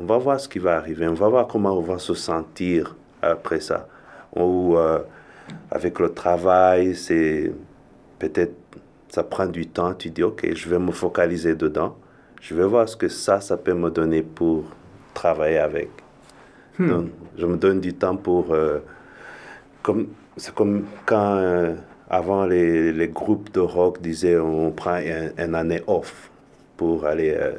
[0.02, 1.08] on va voir ce qui va arriver.
[1.08, 3.86] On va voir comment on va se sentir après ça.
[4.34, 4.98] Ou euh,
[5.70, 7.52] avec le travail, c'est
[8.18, 8.54] peut-être
[9.08, 9.94] ça prend du temps.
[9.94, 11.96] Tu dis, OK, je vais me focaliser dedans
[12.42, 14.64] je vais voir ce que ça, ça peut me donner pour
[15.14, 15.90] travailler avec.
[16.78, 16.88] Hmm.
[16.88, 18.52] Donc, je me donne du temps pour...
[18.52, 18.80] Euh,
[19.82, 21.74] comme, c'est comme quand, euh,
[22.10, 24.98] avant, les, les, groupes de rock disaient on prend
[25.38, 26.30] un, année off
[26.76, 27.52] pour aller, euh,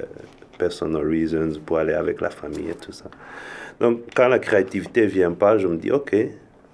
[0.66, 3.10] personal reasons, pour aller avec la famille et tout ça.
[3.82, 6.16] Donc, quand la créativité vient pas, je me dis, OK,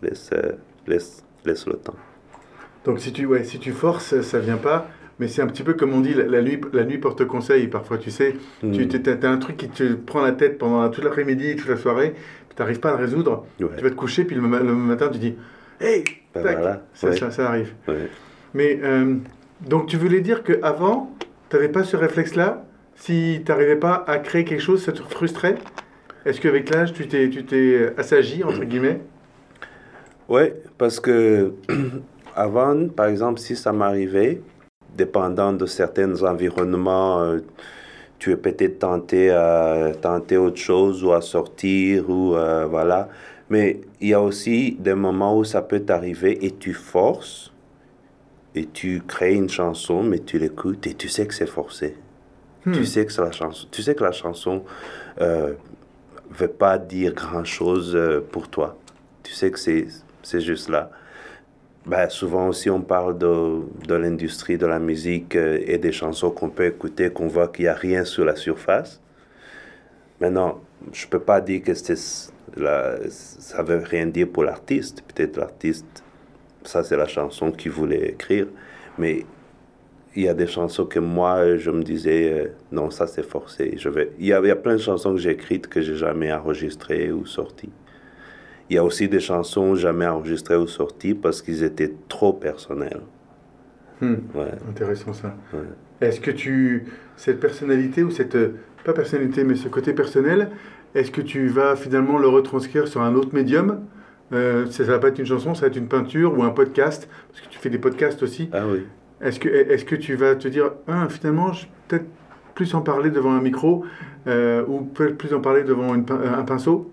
[0.04, 0.30] laisse,
[0.86, 1.96] laisse, laisse le temps.
[2.86, 4.88] Donc, si tu, ouais, si tu forces, ça vient pas.
[5.20, 7.68] Mais c'est un petit peu comme on dit, la, nuit, la nuit porte conseil.
[7.68, 9.24] Parfois, tu sais, tu hmm.
[9.24, 12.14] as, un truc qui te prend la tête pendant toute l'après-midi, toute la soirée,
[12.56, 13.46] tu n'arrives pas à le résoudre.
[13.58, 15.36] Tu vas te coucher, puis le, matin, tu dis
[15.82, 17.74] Hey ben ça, ça, arrive.
[18.54, 19.16] Mais euh,
[19.62, 21.14] donc, tu voulais dire qu'avant,
[21.50, 22.64] tu n'avais pas ce réflexe-là?
[23.00, 25.56] Si tu n'arrivais pas à créer quelque chose, ça te frustrait?
[26.26, 29.00] Est-ce qu'avec l'âge, tu t'es, tu t'es assagi, entre guillemets?
[30.28, 30.42] Oui,
[30.78, 31.54] parce que
[32.36, 34.42] avant, par exemple, si ça m'arrivait,
[34.98, 37.40] dépendant de certains environnements, euh,
[38.20, 43.08] tu es peut-être tenté à tenter autre chose ou à sortir ou euh, voilà.
[43.50, 47.54] Mais il y a aussi des moments où ça peut t'arriver et tu forces
[48.56, 51.96] et tu crées une chanson, mais tu l'écoutes et tu sais que c'est forcé.
[52.66, 52.74] Hmm.
[52.74, 53.68] Tu sais que la chanson.
[53.72, 54.64] Tu sais que la chanson
[55.22, 55.54] euh,
[56.30, 58.78] veut pas dire grand chose euh, pour toi.
[59.24, 59.88] Tu sais que c'est
[60.24, 60.92] c'est juste là.
[61.86, 66.30] Ben, souvent aussi, on parle de, de l'industrie de la musique euh, et des chansons
[66.30, 69.02] qu'on peut écouter, qu'on voit qu'il n'y a rien sur la surface.
[70.20, 71.72] Maintenant, je ne peux pas dire que
[72.58, 75.02] la, ça veut rien dire pour l'artiste.
[75.04, 76.04] Peut-être l'artiste,
[76.64, 78.48] ça c'est la chanson qu'il voulait écrire.
[78.98, 79.26] Mais
[80.16, 83.76] il y a des chansons que moi, je me disais, euh, non, ça c'est forcé.
[83.78, 84.12] Je vais...
[84.20, 86.32] il, y a, il y a plein de chansons que j'ai écrites que j'ai jamais
[86.32, 87.72] enregistrées ou sorties.
[88.70, 93.02] Il y a aussi des chansons jamais enregistrées ou sorties parce qu'ils étaient trop personnels.
[94.02, 94.16] Hmm.
[94.70, 95.36] Intéressant ça.
[96.02, 96.86] Est-ce que tu,
[97.18, 98.38] cette personnalité ou cette,
[98.84, 100.50] pas personnalité, mais ce côté personnel,
[100.96, 103.82] est-ce que tu vas finalement le retranscrire sur un autre médium?
[104.32, 107.10] Euh, Ça va pas être une chanson, ça va être une peinture ou un podcast,
[107.30, 108.50] parce que tu fais des podcasts aussi.
[108.54, 108.86] Ah oui.
[109.22, 112.06] Est-ce que, est que tu vas te dire, ah, finalement, je peut-être
[112.56, 113.86] plus en parler devant un micro
[114.28, 116.92] euh, ou peut-être plus en parler devant un pinceau?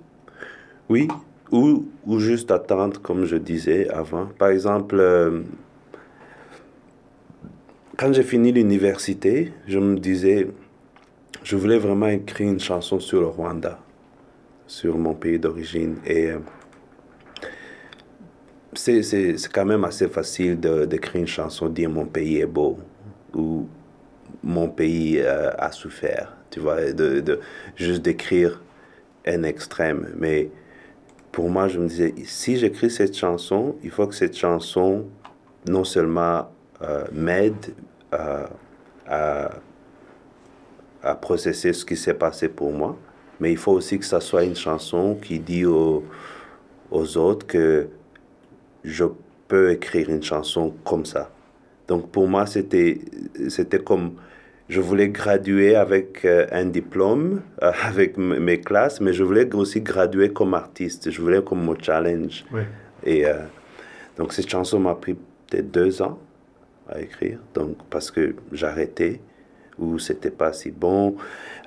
[0.89, 1.09] Oui,
[1.51, 4.27] ou, ou juste attendre, comme je disais avant.
[4.27, 5.43] Par exemple, euh,
[7.97, 10.49] quand j'ai fini l'université, je me disais,
[11.43, 13.79] je voulais vraiment écrire une chanson sur le Rwanda,
[14.67, 15.97] sur mon pays d'origine.
[16.05, 16.39] Et euh,
[18.79, 22.79] c'est quand même assez facile d'écrire une chanson, dire mon pays est beau
[23.35, 23.67] ou
[24.43, 27.41] mon pays euh, a souffert, tu vois, de, de
[27.75, 28.62] juste d'écrire
[29.27, 30.12] un extrême.
[30.17, 30.51] Mais
[31.33, 35.07] pour moi, je me disais, si j'écris cette chanson, il faut que cette chanson
[35.69, 36.49] non seulement
[36.83, 37.75] euh, m'aide
[38.12, 39.51] à,
[41.03, 42.97] à, processer ce qui s'est passé pour moi,
[43.41, 46.05] mais il faut aussi que ça soit une chanson qui dit aux,
[46.91, 47.89] aux autres que
[48.87, 49.05] je
[49.49, 51.31] peux écrire une chanson comme ça.
[51.88, 53.01] Donc pour moi, c'était,
[53.49, 54.12] c'était comme
[54.68, 59.81] je voulais graduer avec euh, un diplôme, euh, avec mes classes, mais je voulais aussi
[59.81, 61.11] graduer comme artiste.
[61.11, 62.44] Je voulais comme mon challenge.
[63.05, 63.35] Et euh,
[64.16, 66.18] donc cette chanson m'a pris peut-être deux ans
[66.88, 69.20] à écrire, donc parce que j'arrêtais
[69.79, 71.16] ou c'était pas si bon.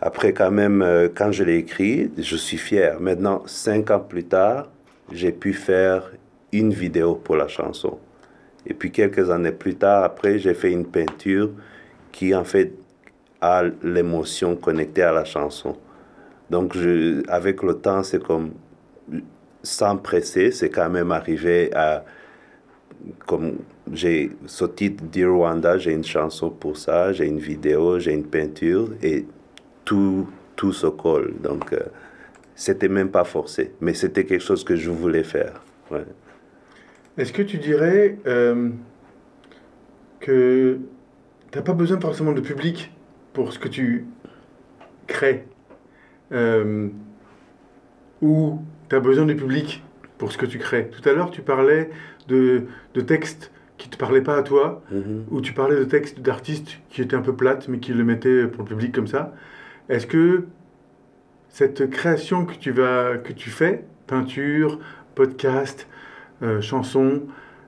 [0.01, 2.99] Après, quand même, quand je l'ai écrit, je suis fier.
[2.99, 4.69] Maintenant, cinq ans plus tard,
[5.12, 6.10] j'ai pu faire
[6.51, 7.97] une vidéo pour la chanson.
[8.65, 11.51] Et puis quelques années plus tard, après, j'ai fait une peinture
[12.12, 12.73] qui en fait
[13.41, 15.75] à l'émotion connectée à la chanson.
[16.49, 18.51] Donc, je, avec le temps, c'est comme,
[19.63, 22.03] sans presser, c'est quand même arrivé à,
[23.25, 23.59] comme
[23.91, 28.25] j'ai ce titre Dear Rwanda, j'ai une chanson pour ça, j'ai une vidéo, j'ai une
[28.25, 29.25] peinture, et
[29.85, 31.33] tout, tout se colle.
[31.41, 31.79] Donc, euh,
[32.55, 35.62] c'était même pas forcé, mais c'était quelque chose que je voulais faire.
[37.19, 38.69] Est-ce que tu dirais euh,
[40.21, 40.79] que
[41.51, 42.91] tu n'as pas besoin forcément de public
[43.34, 44.05] pour ce que tu
[45.08, 45.45] crées
[46.32, 46.88] euh,
[48.21, 49.84] Ou tu as besoin du public
[50.17, 50.89] pour ce que tu crées?
[50.89, 51.89] Tout à l'heure, tu parlais
[52.29, 55.25] de, de textes qui ne te parlaient pas à toi, Mhm.
[55.32, 58.45] ou tu parlais de textes d'artistes qui étaient un peu plates, mais qui le mettaient
[58.47, 59.34] pour le public comme ça.
[59.88, 60.45] Est-ce que
[61.49, 64.79] cette création que tu, vas, que tu fais, peinture,
[65.15, 65.88] podcast,
[66.41, 67.23] euh, chanson,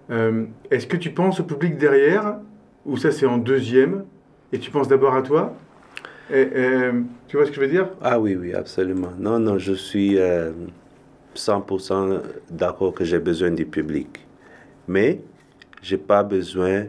[0.09, 2.37] euh, est-ce que tu penses au public derrière,
[2.85, 4.05] ou ça c'est en deuxième,
[4.51, 5.53] et tu penses d'abord à toi?
[6.29, 7.89] Et, euh, Tu vois ce que je veux dire?
[8.01, 9.11] Ah oui, oui, absolument.
[9.17, 10.51] Non, non, je suis euh,
[11.35, 14.25] 100% d'accord que j'ai besoin du public.
[14.87, 15.21] Mais
[15.81, 16.85] j'ai pas besoin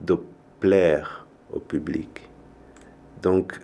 [0.00, 0.16] de
[0.60, 2.28] plaire au public.
[3.22, 3.58] Donc,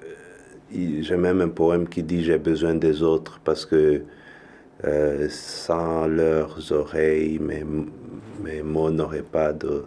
[0.70, 4.02] j'ai même un poème qui dit j'ai besoin des autres parce que
[4.86, 7.64] euh, sans leurs oreilles, mes,
[8.42, 9.84] mes mots n'auraient pas de...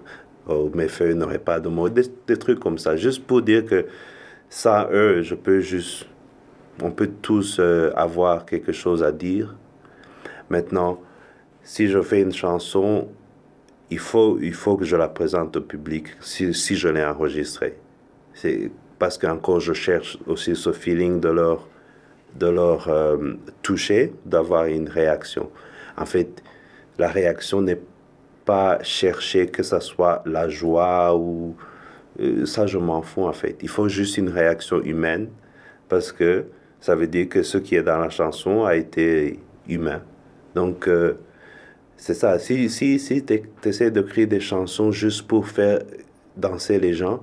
[0.48, 1.90] ou mes feuilles n'auraient pas de mots.
[1.90, 2.96] Des, des trucs comme ça.
[2.96, 3.86] Juste pour dire que
[4.50, 6.06] sans eux, je peux juste...
[6.82, 9.56] On peut tous euh, avoir quelque chose à dire.
[10.50, 11.02] Maintenant,
[11.62, 13.10] si je fais une chanson,
[13.92, 17.78] il faut, il faut que je la présente au public si, si je l'ai enregistrée.
[18.34, 21.68] C'est parce qu'encore je cherche aussi ce feeling de leur,
[22.36, 25.50] de leur euh, toucher, d'avoir une réaction.
[25.98, 26.44] En fait,
[26.98, 27.80] la réaction n'est
[28.46, 31.56] pas chercher que ça soit la joie ou
[32.20, 33.58] euh, ça je m'en fous en fait.
[33.62, 35.30] Il faut juste une réaction humaine
[35.88, 36.46] parce que
[36.80, 40.02] ça veut dire que ce qui est dans la chanson a été humain.
[40.56, 41.20] Donc euh,
[41.98, 42.40] c'est ça.
[42.40, 45.80] Si, si, si tu essaies de créer des chansons juste pour faire
[46.38, 47.22] danser les gens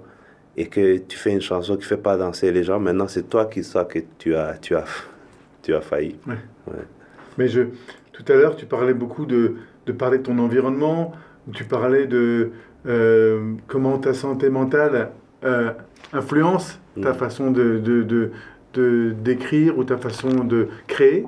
[0.57, 3.29] et que tu fais une chanson qui ne fait pas danser les gens, maintenant c'est
[3.29, 4.85] toi qui sais que tu as, tu as,
[5.63, 6.17] tu as failli.
[6.27, 6.35] Ouais.
[6.69, 6.85] Ouais.
[7.39, 7.63] Mais je,
[8.13, 9.55] tout à l'heure, tu parlais beaucoup de,
[9.87, 11.13] de parler de ton environnement,
[11.53, 12.51] tu parlais de
[12.87, 15.11] euh, comment ta santé mentale
[15.45, 15.71] euh,
[16.13, 17.15] influence ta Mm.
[17.15, 18.31] façon de, de, de,
[18.73, 21.27] de- d'écrire ou ta façon de créer.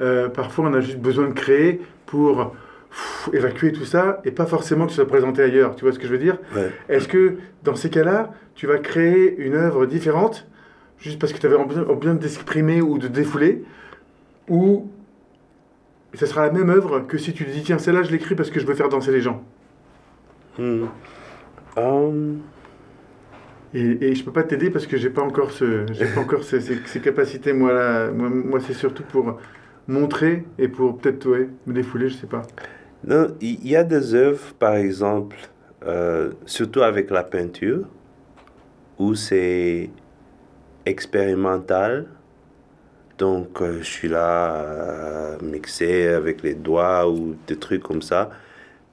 [0.00, 2.54] Euh, parfois, on a juste besoin de créer pour
[2.92, 5.74] pff, évacuer tout ça et pas forcément que ce soit présenté ailleurs.
[5.76, 6.70] Tu vois ce que je veux dire Ouais.
[6.88, 10.46] Est-ce que dans ces cas-là, tu vas créer une œuvre différente
[10.98, 13.64] juste parce que tu avais besoin, d'exprimer ou de défouler
[14.48, 14.88] Ou
[16.14, 18.50] ce sera la même œuvre que si tu te dis tiens, celle-là, je l'écris parce
[18.50, 19.42] que je veux faire danser les gens
[20.58, 20.84] Hmm.
[21.78, 22.40] Um,
[23.72, 26.44] Et, et je peux pas t'aider parce que j'ai pas encore ce, j'ai pas encore
[26.44, 28.10] ces, ces- ces capacités moi là.
[28.10, 29.38] Moi, moi, c'est surtout pour
[29.88, 32.42] montrer et pour peut-être ouais, me défouler, je sais pas.
[33.04, 35.36] Non, il y a des œuvres, par exemple,
[35.84, 37.88] euh, surtout avec la peinture,
[38.96, 39.90] où c'est
[40.86, 42.06] expérimental.
[43.18, 48.30] Donc, euh, je suis là à mixer avec les doigts ou des trucs comme ça.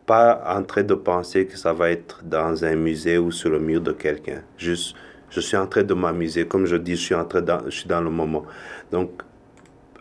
[0.08, 3.60] Pas en train de penser que ça va être dans un musée ou sur le
[3.60, 4.42] mur de quelqu'un.
[4.58, 4.96] Juste,
[5.30, 6.48] je suis en train de m'amuser.
[6.48, 8.46] Comme je dis, je suis, en train dans, je suis dans le moment.
[8.92, 9.22] Donc,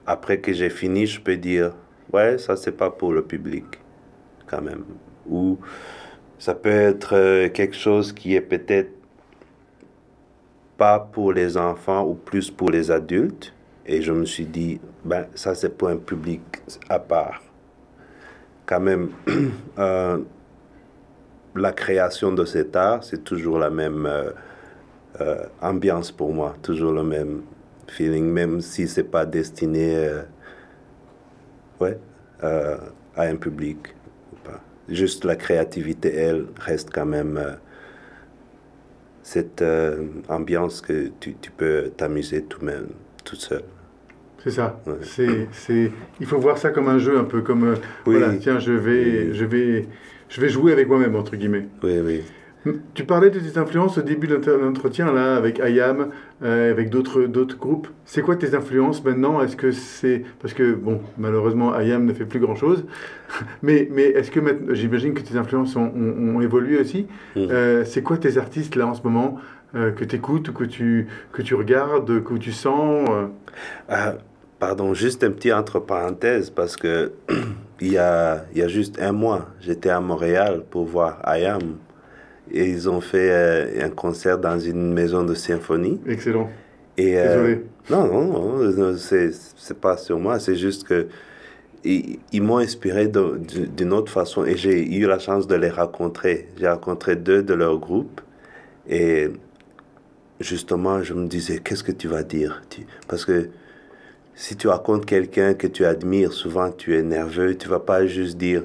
[0.07, 1.73] après que j'ai fini, je peux dire,
[2.15, 3.67] ouais, ça, c'est pas pour le public
[4.49, 4.85] quand même.
[5.29, 5.59] Ou
[6.39, 8.93] ça peut être euh, quelque chose qui est peut-être
[10.77, 13.53] pas pour les enfants ou plus pour les adultes.
[13.87, 16.43] Et je me suis dit, ben, ça c'est pour un public
[16.89, 17.43] à part.
[18.67, 19.11] Quand même,
[19.79, 20.19] euh,
[21.57, 24.07] la création de cet art, c'est toujours la même
[25.21, 27.43] euh, ambiance pour moi, toujours le même
[27.89, 30.11] feeling, même si c'est pas destiné
[31.81, 31.99] ouais,
[32.43, 33.79] à un public.
[34.89, 37.53] Juste la créativité, elle, reste quand même euh,
[39.23, 43.63] cette euh, ambiance que tu, tu peux t'amuser tout seul.
[44.43, 44.81] C'est ça.
[44.87, 44.95] Ouais.
[45.03, 47.75] C'est, c'est, il faut voir ça comme un jeu, un peu comme euh,
[48.07, 48.17] Oui.
[48.19, 49.35] voilà, tiens, je vais, Oui.
[49.35, 49.87] je vais,
[50.29, 51.67] je vais jouer avec moi-même entre guillemets.
[51.83, 52.23] Oui, oui.
[52.95, 56.09] Tu parlais de tes influences au début de notre entretien là avec IAM,
[56.43, 57.89] euh, avec d'autres d'autres groupes.
[58.05, 59.41] C'est quoi tes influences maintenant?
[59.43, 62.85] Est-ce que c'est parce que bon malheureusement IAM ne fait plus grand chose,
[63.63, 67.07] mais mais est-ce que maintenant j'imagine que tes influences ont, ont- ont évolué aussi.
[67.37, 67.41] Mm.
[67.51, 69.39] Euh, c'est quoi tes artistes là en ce moment
[69.75, 73.09] euh, que tu écoutes ou que tu que tu regardes, que tu sens
[73.89, 74.15] Ah,
[74.59, 77.13] pardon, juste un petit entre parenthèses parce que
[77.81, 81.77] il y a, il y a juste un mois, j'étais à Montréal pour voir IAM
[82.53, 86.01] et ils ont fait euh, un concert dans une maison de symphonie.
[86.07, 86.49] Excellent.
[86.97, 87.65] Et, euh, Désolé.
[87.91, 89.31] non, non, non, c'est,
[89.81, 91.07] pas sur moi, c'est juste que
[91.85, 96.49] ils, ils m'ont inspiré d'une autre façon et j'ai eu la chance de les rencontrer.
[96.59, 98.21] J'ai rencontré deux de leur groupe
[98.89, 99.29] et
[100.41, 102.63] justement, je me disais, qu'est-ce que tu vas dire?
[103.07, 103.49] Parce que
[104.35, 108.39] si tu racontes quelqu'un que tu admires, souvent tu es nerveux, tu vas pas juste
[108.39, 108.63] dire,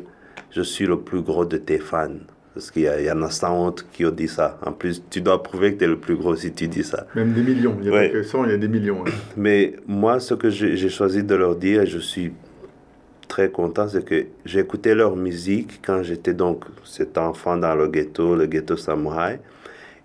[0.51, 2.09] je suis le plus gros de tes fans.
[2.53, 4.59] Parce qu'il y, y en a sans honte qui ont dit ça.
[4.65, 7.07] En plus, tu dois prouver que tu es le plus gros si tu dis ça.
[7.15, 7.75] Même des millions.
[7.81, 8.09] Il n'y a Ouais.
[8.11, 9.03] que 100, il y a des millions.
[9.07, 9.11] hein.
[9.37, 12.31] Mais moi, ce que j'ai j'ai choisi de leur dire, et je suis
[13.27, 18.35] très content, c'est que j'écoutais leur musique quand j'étais donc cet enfant dans le ghetto,
[18.35, 19.39] le ghetto samouraï.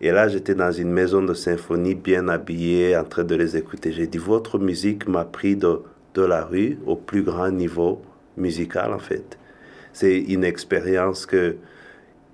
[0.00, 3.92] Et là, j'étais dans une maison de symphonie, bien habillé, en train de les écouter.
[3.92, 5.80] J'ai dit, votre musique m'a pris de,
[6.14, 8.00] de la rue au plus grand niveau
[8.38, 9.36] musical, en fait.
[9.92, 11.56] C'est une expérience que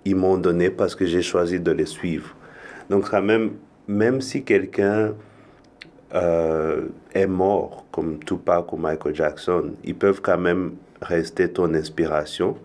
[0.04, 2.34] ils m'ont donnée parce que j'ai choisi de les suivre.
[2.90, 3.52] Donc, quand même,
[3.88, 5.14] même si quelqu'un
[6.14, 6.82] euh,
[7.12, 12.56] est mort, comme Tupac ou Michael Jackson, ils peuvent quand même rester ton inspiration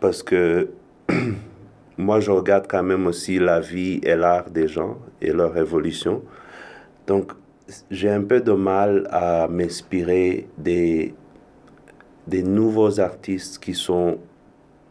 [0.00, 0.70] parce que
[1.98, 6.22] moi, je regarde quand même aussi la vie et l'art des gens et leur évolution.
[7.06, 7.32] Donc,
[7.90, 11.14] j'ai un peu de mal à m'inspirer des,
[12.26, 14.18] des nouveaux artistes qui sont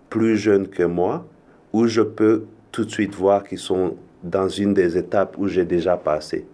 [0.09, 1.25] plus jeunes que moi,
[1.73, 5.65] où je peux tout de suite voir qu'ils sont dans une des étapes où j'ai
[5.65, 6.45] déjà passé.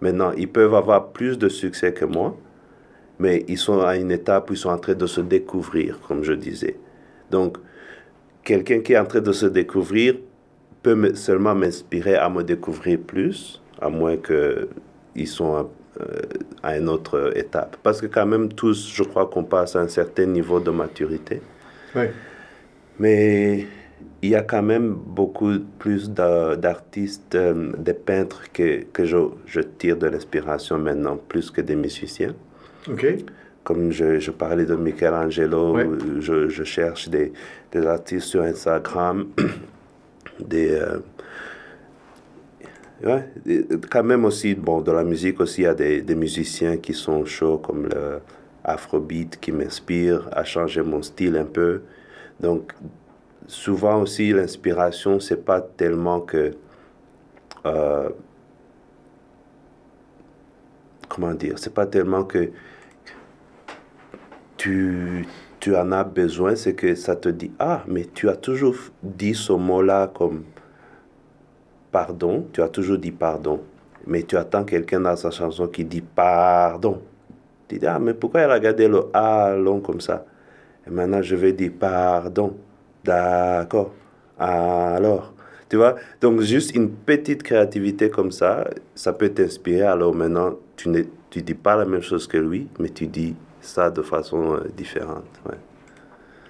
[0.00, 2.36] Maintenant, ils peuvent avoir plus de succès que moi,
[3.18, 6.22] mais ils sont à une étape où ils sont en train de se découvrir, comme
[6.22, 6.76] je disais.
[7.30, 7.58] Donc,
[8.44, 10.14] quelqu'un qui est en train de se découvrir
[10.82, 15.68] peut seulement m'inspirer à me découvrir plus, à moins qu'ils sont
[16.00, 16.04] euh,
[16.62, 17.76] à, une autre étape.
[17.82, 21.42] Parce que quand même, tous, je crois qu'on passe à un certain niveau de maturité.
[21.96, 22.04] Oui.
[23.00, 23.66] Mais
[24.22, 29.16] il y a quand même beaucoup plus d'artistes, euh, des peintres que, que je,
[29.46, 32.34] je tire de l'inspiration maintenant, plus que des musiciens.
[32.88, 33.06] OK
[33.68, 35.76] comme je, parlais de Michelangelo,
[36.20, 37.34] je, je, cherche des,
[37.70, 39.26] des, artistes sur Instagram,
[40.40, 40.70] des...
[40.70, 41.00] Euh,
[43.04, 43.28] ouais,
[43.90, 46.94] quand même aussi, bon, dans la musique aussi, il y a des, des musiciens qui
[46.94, 48.20] sont chauds, comme le
[48.64, 51.82] Afrobeat, qui m'inspire à changer mon style un peu.
[52.40, 52.72] Donc,
[53.48, 56.52] souvent aussi, l'inspiration, c'est pas tellement que...
[57.66, 58.10] Euh,
[61.08, 62.50] comment dire, c'est pas tellement que
[64.56, 65.26] tu,
[65.58, 69.34] tu en as besoin, c'est que ça te dit, ah, mais tu as toujours dit
[69.34, 70.44] ce mot-là comme
[71.90, 73.60] pardon, tu as toujours dit pardon,
[74.06, 77.00] mais tu attends quelqu'un dans sa chanson qui dit pardon.
[77.66, 80.24] Tu dis, ah, mais pourquoi elle a gardé le A long comme ça?
[80.86, 82.56] Et maintenant, je vais dire pardon.
[83.04, 83.94] D'accord.
[84.38, 85.34] Alors,
[85.68, 89.82] tu vois Donc, juste une petite créativité comme ça, ça peut t'inspirer.
[89.82, 93.34] Alors maintenant, tu ne tu dis pas la même chose que lui, mais tu dis
[93.60, 95.26] ça de façon euh, différente.
[95.46, 95.56] Ouais.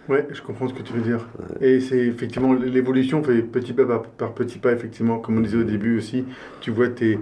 [0.08, 1.28] Ouais, je comprends ce que tu veux dire.
[1.60, 3.84] Et c'est effectivement l'évolution fait petit pas
[4.16, 6.24] par, petit pas, effectivement, comme on disait au début aussi.
[6.62, 7.18] Tu vois tes,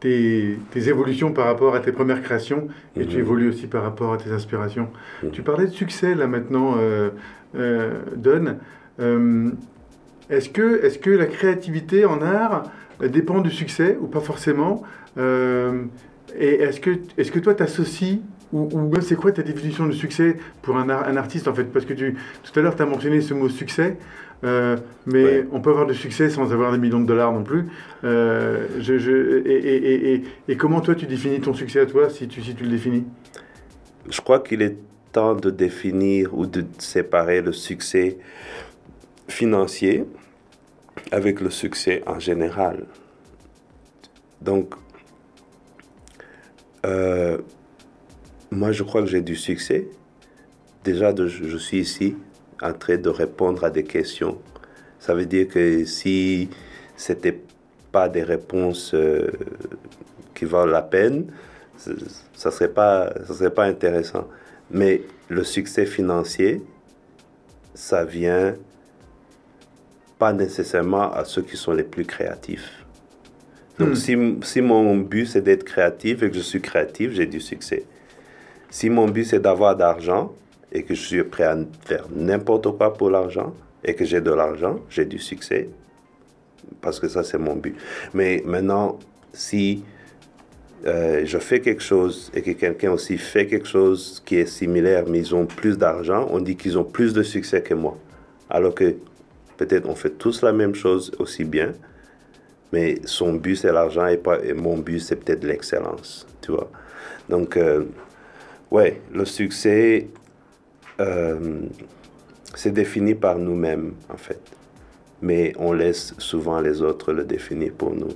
[0.00, 3.20] tes, tes évolutions par rapport à tes premières créations et tu mhm.
[3.20, 4.88] évolues aussi par rapport à tes inspirations.
[5.22, 5.30] Mhm.
[5.32, 7.10] Tu parlais de succès là maintenant, euh,
[7.54, 8.56] euh Don.
[9.00, 9.50] Euh,
[10.28, 12.70] est-ce que, est que la créativité en art
[13.00, 14.82] dépend du succès ou pas forcément
[15.16, 18.20] Et est-ce que, est que toi, tu associes
[18.52, 21.64] ou, c'est quoi ta définition de succès pour un, un artiste en fait?
[21.64, 23.96] Parce que tu, tout à l'heure, tu as mentionné ce mot succès,
[24.42, 24.76] euh,
[25.06, 27.66] mais on peut avoir du succès sans avoir des millions de dollars non plus.
[28.04, 32.26] Euh, je, je, et, et, et, comment toi tu définis ton succès à toi, si
[32.26, 33.04] tu, si tu le définis?
[34.08, 34.76] Je crois qu'il est
[35.12, 38.18] temps de définir ou de séparer le succès
[39.28, 40.04] financier
[41.12, 42.84] avec le succès en général.
[44.40, 44.74] Donc,
[46.86, 47.38] euh,
[48.50, 49.88] moi, je crois que j'ai du succès.
[50.84, 52.16] Déjà, je suis ici
[52.62, 54.38] en train de répondre à des questions.
[54.98, 56.48] Ça veut dire que si
[56.96, 57.38] c'était
[57.92, 59.30] pas des réponses euh,
[60.34, 61.26] qui valent la peine,
[61.76, 62.72] ça serait
[63.28, 64.28] serait pas intéressant.
[64.70, 66.62] Mais le succès financier,
[67.74, 68.54] ça vient
[70.18, 72.84] pas nécessairement à ceux qui sont les plus créatifs.
[73.78, 73.94] Donc, hmm.
[73.94, 77.84] si, si mon but c'est d'être créatif et que je suis créatif, j'ai du succès.
[78.68, 80.34] Si mon but c'est d'avoir d'argent
[80.72, 81.56] et que je suis prêt à
[81.86, 85.70] faire n'importe quoi pour l'argent et que j'ai de l'argent, j'ai du succès.
[86.80, 87.74] Parce que ça, c'est mon but.
[88.14, 88.98] Mais maintenant,
[89.32, 89.82] si
[90.86, 95.04] euh, je fais quelque chose et que quelqu'un aussi fait quelque chose qui est similaire,
[95.06, 97.98] mais ils ont plus d'argent, on dit qu'ils ont plus de succès que moi.
[98.48, 98.94] Alors que
[99.56, 101.72] peut-être on fait tous la même chose aussi bien,
[102.72, 106.70] mais son but c'est l'argent et, et mon but c'est peut-être l'excellence, tu vois.
[107.30, 107.84] Donc, euh,
[108.72, 110.08] oui, le succès,
[111.00, 111.60] euh,
[112.56, 114.40] c'est défini par nous-mêmes, en fait.
[115.22, 118.14] Mais on laisse souvent les autres le définir pour nous.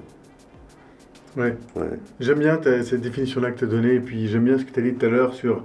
[1.36, 1.56] Ouais.
[1.76, 1.86] ouais.
[2.20, 4.80] J'aime bien cette définition-là que tu as donnée, et puis j'aime bien ce que tu
[4.80, 5.64] as dit tout à l'heure sur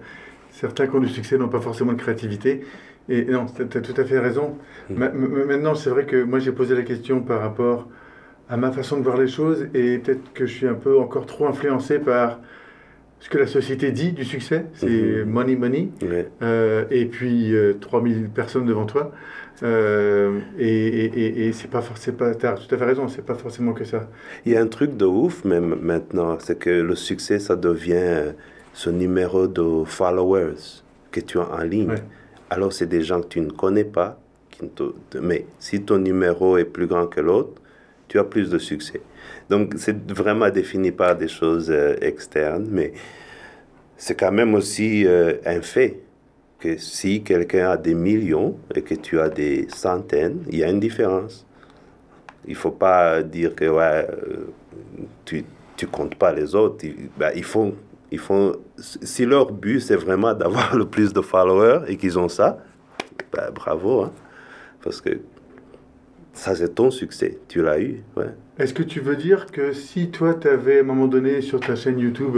[0.52, 2.66] certains qui ont du succès n'ont pas forcément de créativité.
[3.08, 4.58] Et non, tu as tout à fait raison.
[4.90, 5.06] Mm.
[5.48, 7.88] Maintenant, c'est vrai que moi j'ai posé la question par rapport
[8.50, 11.26] à ma façon de voir les choses, et peut-être que je suis un peu encore
[11.26, 12.40] trop influencé par
[13.20, 15.30] ce que la société dit du succès, c'est Mhm.
[15.30, 16.28] money, money, Ouais.
[16.42, 19.12] euh, et puis euh, 3000 personnes devant toi.
[19.62, 23.36] Euh, et et, et, c'est pas forcément, tu as tout à fait raison, c'est pas
[23.36, 24.08] forcément que ça.
[24.46, 27.94] Il y a un truc de ouf même maintenant, c'est que le succès, ça devient
[27.96, 28.32] euh,
[28.74, 31.90] ce numéro de followers que tu as en ligne.
[31.90, 32.04] Ouais.
[32.50, 34.18] Alors, c'est des gens que tu ne connais pas,
[34.50, 37.62] qui ne te- mais si ton numéro est plus grand que l'autre,
[38.08, 39.02] tu as plus de succès.
[39.50, 42.94] Donc, c'est vraiment défini par des choses euh, externes, mais
[43.98, 46.02] c'est quand même aussi euh, un fait
[46.60, 50.70] que si quelqu'un a des millions et que tu as des centaines, il y a
[50.70, 51.48] une différence.
[52.46, 54.48] Il faut pas dire que ouais, euh,
[55.26, 55.44] tu
[55.76, 56.86] tu comptes pas les autres.
[57.18, 57.74] Ben, ils font
[58.12, 62.30] ils font si leur but c'est vraiment d'avoir le plus de followers et qu'ils ont
[62.30, 62.60] ça,
[63.34, 64.12] ben, bravo hein,
[64.84, 65.22] parce que
[66.34, 68.04] ça c'est ton succès, tu l'as eu.
[68.60, 71.62] Est-ce que tu veux dire que si toi, tu avais à un moment donné sur
[71.62, 72.36] ta chaîne YouTube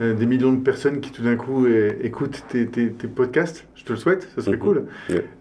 [0.00, 3.66] euh, des millions de personnes qui tout d'un coup euh, écoutent tes, tes- tes podcasts,
[3.74, 4.62] je te le souhaite, ça serait Mhm.
[4.62, 4.84] cool.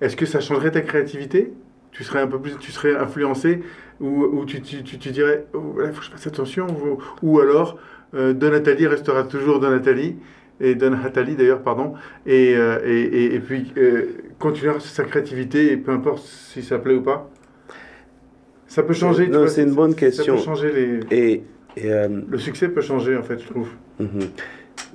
[0.01, 1.53] Est-ce que ça changerait ta créativité?
[1.91, 3.61] Tu serais un peu plus, tu serais influencé
[4.01, 6.97] ou, ou tu, tu, tu, tu dirais, oh, il faut que je fasse attention ou,
[7.21, 7.80] ou alors
[8.13, 10.17] euh, Don restera toujours Don Nathalie
[10.59, 11.93] et Don Hatali d'ailleurs, pardon,
[12.25, 14.07] et, euh, et, et, et puis euh,
[14.39, 17.30] continuera sa créativité et peu importe si ça plaît ou pas.
[18.68, 19.28] Ça peut changer.
[19.28, 20.36] Non, c'est une ça- bonne Ça question.
[20.36, 20.99] peut changer les.
[21.18, 21.43] Et,
[21.78, 23.70] et, euh, Le succès peut changer, en fait, je trouve.
[23.99, 24.30] Mhm.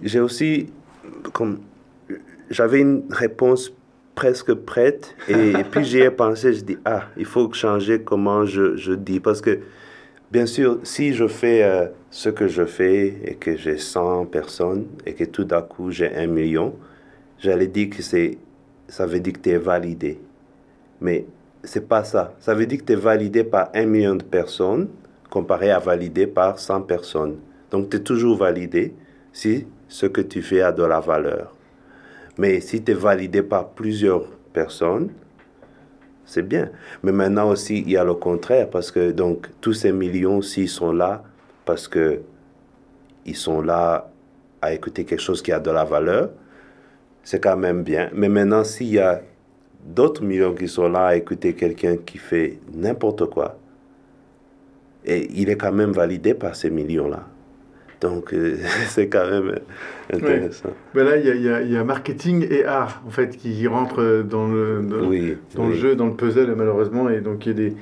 [0.03, 0.68] J'ai aussi,
[1.33, 1.59] comme,
[2.51, 3.73] j'avais une réponse
[4.14, 8.45] presque prête et, et puis j'y ai pensé, je dis, ah, il faut changer comment
[8.45, 9.20] je, je dis.
[9.20, 9.59] Parce que,
[10.31, 14.87] bien sûr, si je fais euh, ce que je fais et que j'ai 100 personnes
[15.07, 16.75] et que tout d'un coup j'ai un million,
[17.39, 18.37] j'allais dire que c'est,
[18.87, 20.18] ça veut dire que tu es validé.
[21.01, 21.25] Mais
[21.65, 22.35] c'est pas ça.
[22.41, 24.89] Ça veut dire que tu es validé par un million de personnes
[25.33, 27.39] comparé à validé par 100 personnes.
[27.71, 28.95] Donc tu es toujours validé
[29.33, 31.57] si ce que tu fais a de la valeur.
[32.37, 35.09] Mais si tu es validé par plusieurs personnes,
[36.27, 36.71] c'est bien.
[37.03, 40.69] Mais maintenant aussi, il y a le contraire, parce que donc tous ces millions, s'ils
[40.69, 41.23] sont là,
[41.65, 42.21] parce que
[43.25, 44.11] ils sont là
[44.61, 46.29] à écouter quelque chose qui a de la valeur,
[47.23, 48.11] c'est quand même bien.
[48.13, 49.23] Mais maintenant, s'il y a
[49.85, 53.59] d'autres millions qui sont là à écouter quelqu'un qui fait n'importe quoi,
[55.05, 57.26] et il est quand même validé par ces millions-là.
[58.01, 58.57] Donc, euh,
[58.89, 59.59] c'est quand même
[60.12, 60.70] intéressant.
[60.95, 64.49] Ben là, il y y y a marketing et art, en fait, qui rentrent dans
[64.49, 65.78] le, dans, Oui, dans le oui.
[65.78, 67.09] jeu, dans le puzzle, malheureusement.
[67.09, 67.76] Et donc, il y a des.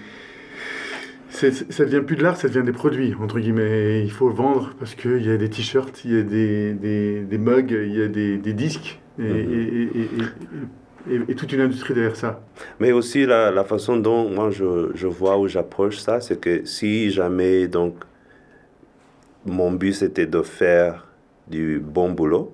[1.30, 4.00] ça devient plus de l'art, ça devient des produits, entre guillemets.
[4.00, 7.20] Et il faut vendre parce qu'il y a des t-shirts, il y a des, des,
[7.20, 9.00] des mugs, il y a des, des disques.
[9.18, 9.52] Et, Mhm.
[9.52, 10.08] et, et, et-
[11.08, 12.40] et- toute une industrie derrière ça.
[12.78, 16.64] Mais aussi, la, la façon dont moi je, je vois ou j'approche ça, c'est que
[16.64, 17.94] si jamais, donc,
[19.46, 21.06] mon but c'était de faire
[21.48, 22.52] du bon boulot,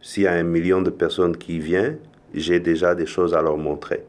[0.00, 1.98] s'il y a un million de personnes qui viennent,
[2.34, 4.04] j'ai déjà des choses à leur montrer.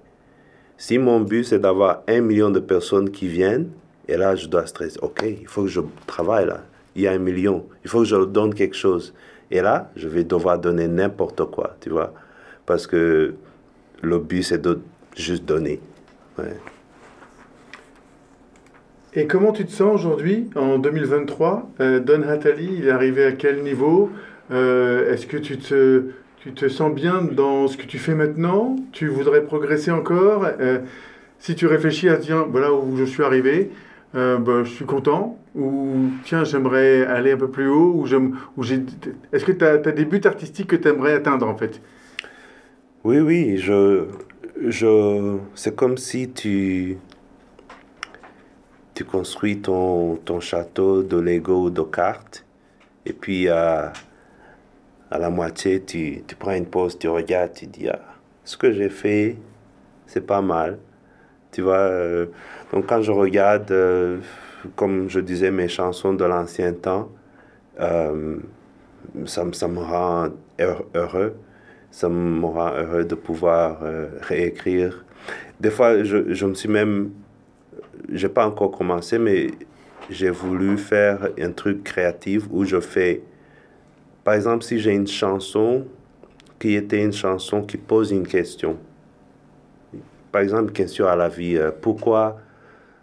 [0.77, 3.69] Si mon but c'est d'avoir un million de personnes qui viennent,
[4.07, 6.63] et là je dois stresser, ok, il faut que je travaille là,
[6.95, 9.13] il y a un million, il faut que je leur donne quelque chose.
[9.51, 12.13] Et là, je vais devoir donner n'importe quoi, tu vois,
[12.65, 13.33] parce que
[14.01, 14.81] le but c'est de
[15.15, 15.79] juste donner.
[19.13, 23.31] Et comment tu te sens aujourd'hui, en 2023 euh, Don Hatali, il est arrivé à
[23.31, 24.11] quel niveau?
[24.51, 28.75] Euh, Est-ce que tu te, tu te sens bien dans ce que tu fais maintenant?
[28.91, 30.45] Tu voudrais progresser encore?
[30.59, 30.79] Euh,
[31.39, 33.71] Si tu réfléchis à tiens, voilà où je suis arrivé,
[34.15, 35.37] euh, bah, je suis content.
[35.55, 37.93] Ou tiens, j'aimerais aller un peu plus haut.
[37.93, 38.05] Ou
[38.57, 38.63] ou
[39.33, 41.81] Est-ce que tu as, des buts artistiques que tu aimerais atteindre en fait?
[43.03, 44.05] Oui, oui, je,
[45.55, 46.97] c'est comme si tu,
[48.93, 52.45] tu construis ton, château de Lego ou de cartes,
[53.05, 53.93] et puis à,
[55.11, 57.99] la moitié, tu, tu prends une pause, tu regardes, tu dis, ah,
[58.43, 59.37] ce que j'ai fait,
[60.05, 60.79] c'est pas mal.
[61.51, 62.27] Tu vois, euh,
[62.73, 64.19] donc quand je regarde, euh,
[64.75, 67.09] comme je disais, mes chansons de l'ancien temps,
[67.79, 68.37] euh,
[69.25, 70.29] ça, me- ça me rend
[70.61, 71.35] heure- heureux
[71.91, 75.03] ça me rend heureux de pouvoir euh, réécrire.
[75.59, 77.11] Des fois, je, je me suis même,
[78.11, 79.51] j'ai pas encore commencé, mais
[80.09, 83.21] j'ai voulu faire un truc créatif où je fais,
[84.23, 85.85] par exemple, si j'ai une chanson
[86.59, 88.77] qui était une chanson qui pose une question.
[90.31, 91.57] Par exemple, une question à la vie.
[91.57, 92.39] euh, pourquoi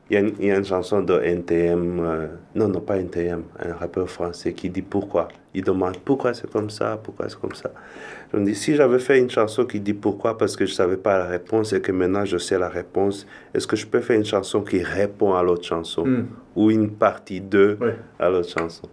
[0.09, 2.97] il y, a une, il y a une chanson de NTM, euh, non, non, pas
[2.99, 5.27] NTM, un rappeur français qui dit pourquoi.
[5.53, 7.71] Il demande pourquoi c'est comme ça, pourquoi c'est comme ça.
[8.33, 10.77] Je me dis, si j'avais fait une chanson qui dit pourquoi parce que je ne
[10.77, 14.01] savais pas la réponse et que maintenant je sais la réponse, est-ce que je peux
[14.01, 16.27] faire une chanson qui répond à l'autre chanson Hmm.
[16.55, 17.97] ou une partie de Ouais.
[18.21, 18.89] à l'autre chanson?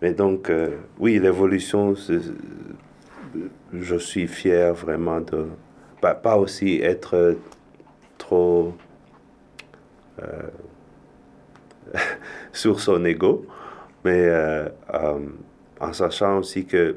[0.00, 1.94] Mais donc, euh, oui, l'évolution,
[3.72, 5.46] je suis fier vraiment de...
[6.00, 7.36] Pas, pas aussi être
[8.16, 8.72] trop
[12.52, 13.46] sur son ego,
[14.04, 14.68] mais euh,
[15.80, 16.96] en sachant aussi que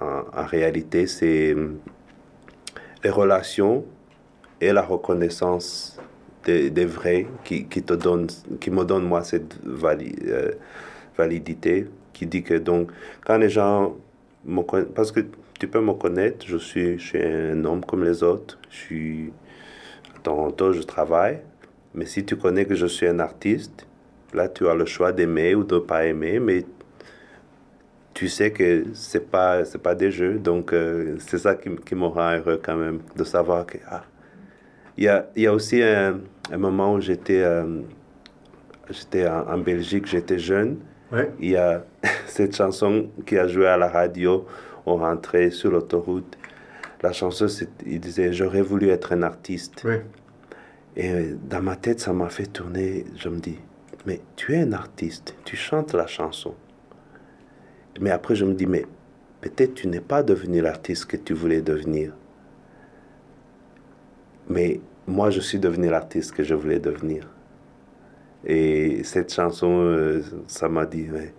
[0.00, 1.56] en, réalité, c'est
[3.02, 3.84] les relations
[4.60, 5.98] et la reconnaissance
[6.44, 8.26] des, vrais qui, qui, te donne,
[8.60, 10.52] qui me donne moi cette euh,
[11.16, 12.90] validité, qui dit que donc
[13.24, 13.96] quand les gens
[14.44, 15.20] me connaissent, parce que
[15.58, 19.32] tu peux me connaître, je suis, je suis un homme comme les autres, je suis
[20.14, 21.40] à Toronto, je travaille,
[21.94, 23.86] mais si tu connais que je suis un artiste,
[24.32, 26.64] là tu as le choix d'aimer ou de ne pas aimer, mais
[28.12, 30.38] tu sais que c'est pas c'est pas des jeux.
[30.38, 34.04] Donc euh, c'est ça qui, qui me rend heureux quand même de savoir que ah,
[34.96, 36.20] il y a il y a aussi un,
[36.52, 37.82] un moment où j'étais euh,
[38.90, 40.78] j'étais en, Belgique j'étais jeune.
[41.38, 41.84] Il y a
[42.26, 44.46] cette chanson qui a joué à la radio
[44.86, 46.36] on rentrait sur l'autoroute.
[47.02, 47.46] La chanson
[47.86, 49.86] il disait j'aurais voulu être un artiste
[50.96, 53.58] et euh, dans ma tête ça m'a fait tourner je me dis
[54.06, 56.54] mais tu es un artiste tu chantes la chanson
[58.00, 58.86] mais après, je me dis, mais
[59.40, 62.12] peut-être tu n'es pas devenu l'artiste que tu voulais devenir.
[64.48, 67.28] Mais moi, je suis devenu l'artiste que je voulais devenir.
[68.44, 71.32] Et cette chanson, euh, ça m'a dit, mais,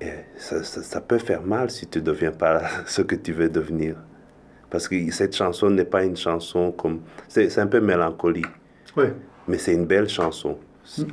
[0.00, 3.48] eh, ça, ça, peut faire mal si tu ne deviens pas ce que tu veux
[3.48, 3.96] devenir.
[4.70, 7.00] Parce que cette chanson n'est pas une chanson comme...
[7.28, 8.46] C'est un peu mélancolique.
[8.96, 9.14] Ouais.
[9.46, 10.58] Mais c'est une belle chanson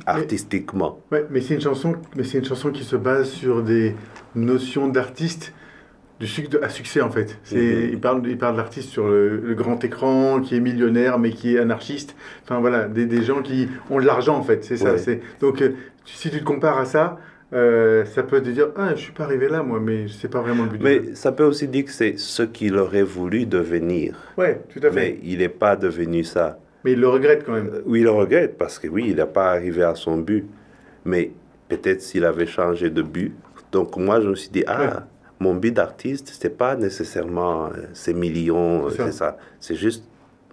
[0.06, 1.00] artistiquement.
[1.12, 3.94] Oui, mais c'est une chanson, mais c'est une chanson qui se base sur des
[4.34, 5.52] notions d'artiste
[6.18, 7.38] du succès à succès en fait.
[7.42, 7.90] C'est, mhm.
[7.92, 11.56] il parle, il parle de l'artiste sur le, grand écran qui est millionnaire mais qui
[11.56, 12.16] est anarchiste.
[12.42, 14.64] Enfin voilà, des, des gens qui ont de l'argent en fait.
[14.64, 14.96] C'est ça.
[14.96, 17.18] C'est donc euh, si tu te compares à ça.
[17.52, 20.40] Euh, ça peut te dire ah je suis pas arrivé là moi mais c'est pas
[20.40, 24.16] vraiment le but mais ça peut aussi dire que c'est ce qu'il aurait voulu devenir
[24.36, 27.54] ouais tout à fait mais il n'est pas devenu ça mais il le regrette quand
[27.54, 27.82] même.
[27.84, 30.46] oui, il le regrette parce que oui, il n'a pas arrivé à son but.
[31.04, 31.32] Mais
[31.68, 33.34] peut-être s'il avait changé de but.
[33.72, 35.02] Donc moi, je me suis dit, ah,
[35.40, 39.36] mon but d'artiste, c'est pas nécessairement euh, ces millions, c'est ça.
[39.58, 40.04] C'est juste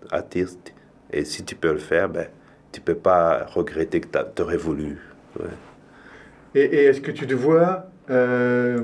[0.09, 0.73] artiste.
[1.11, 2.25] Et si tu peux le faire, ben,
[2.71, 4.97] tu peux pas regretter que tu aurais voulu.
[6.55, 8.79] Et, est-ce que tu te vois euh,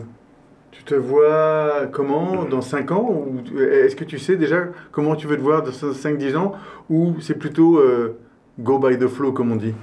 [0.72, 5.28] tu te vois comment dans 5 ans ou Est-ce que tu sais déjà comment tu
[5.28, 6.54] veux te voir dans 5-10 ans
[6.90, 8.18] Ou c'est plutôt euh,
[8.60, 9.74] go by the flow comme on dit?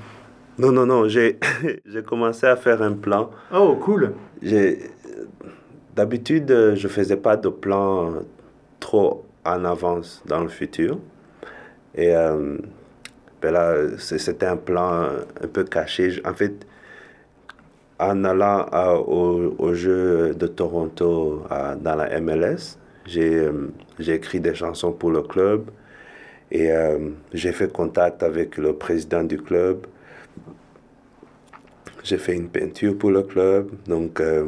[0.58, 1.06] Non, non, non.
[1.06, 1.38] J'ai
[2.06, 3.30] commencé à faire un plan.
[3.54, 4.14] Oh, cool.
[5.94, 8.14] D'habitude, je faisais pas de plan
[8.80, 10.98] trop en avance dans le futur.
[11.94, 12.58] Et euh,
[13.40, 15.08] ben là, c'était un plan
[15.42, 16.20] un peu caché.
[16.24, 16.66] En fait,
[17.98, 18.66] en allant
[19.06, 21.42] au, au, jeu de Toronto
[21.80, 22.78] dans la MLS,
[23.16, 23.68] euh,
[23.98, 25.70] j'ai écrit des chansons pour le club
[26.50, 29.86] et euh, j'ai fait contact avec le président du club.
[32.02, 33.70] J'ai fait une peinture pour le club.
[33.86, 34.46] Donc euh,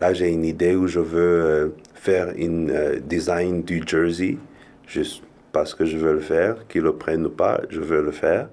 [0.00, 4.38] là, j'ai une idée où je veux faire un design du jersey,
[4.86, 5.22] juste
[5.52, 8.48] parce que je veux le faire, qu'ils le prennent ou pas, je veux le faire.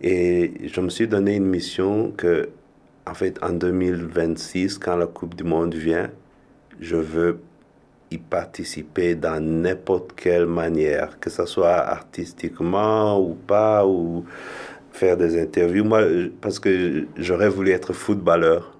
[0.00, 2.48] Et je me suis donné une mission que
[3.06, 6.10] en fait, en 2026, quand la Coupe du Monde vient,
[6.80, 7.40] je veux
[8.10, 14.24] y participer dans n'importe quelle manière, que ce soit artistiquement ou pas, ou
[14.92, 15.84] faire des interviews.
[15.84, 16.02] Moi,
[16.40, 18.76] parce que j'aurais voulu être footballeur.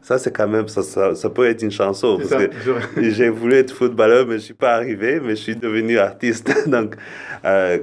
[0.00, 2.18] Ça, c'est quand même, ça, ça, peut être une chanson.
[2.18, 2.50] Parce que
[3.10, 6.50] j'ai voulu être footballeur, mais je ne suis pas arrivé, mais je suis devenu artiste.
[6.66, 6.96] Donc,
[7.44, 7.78] euh,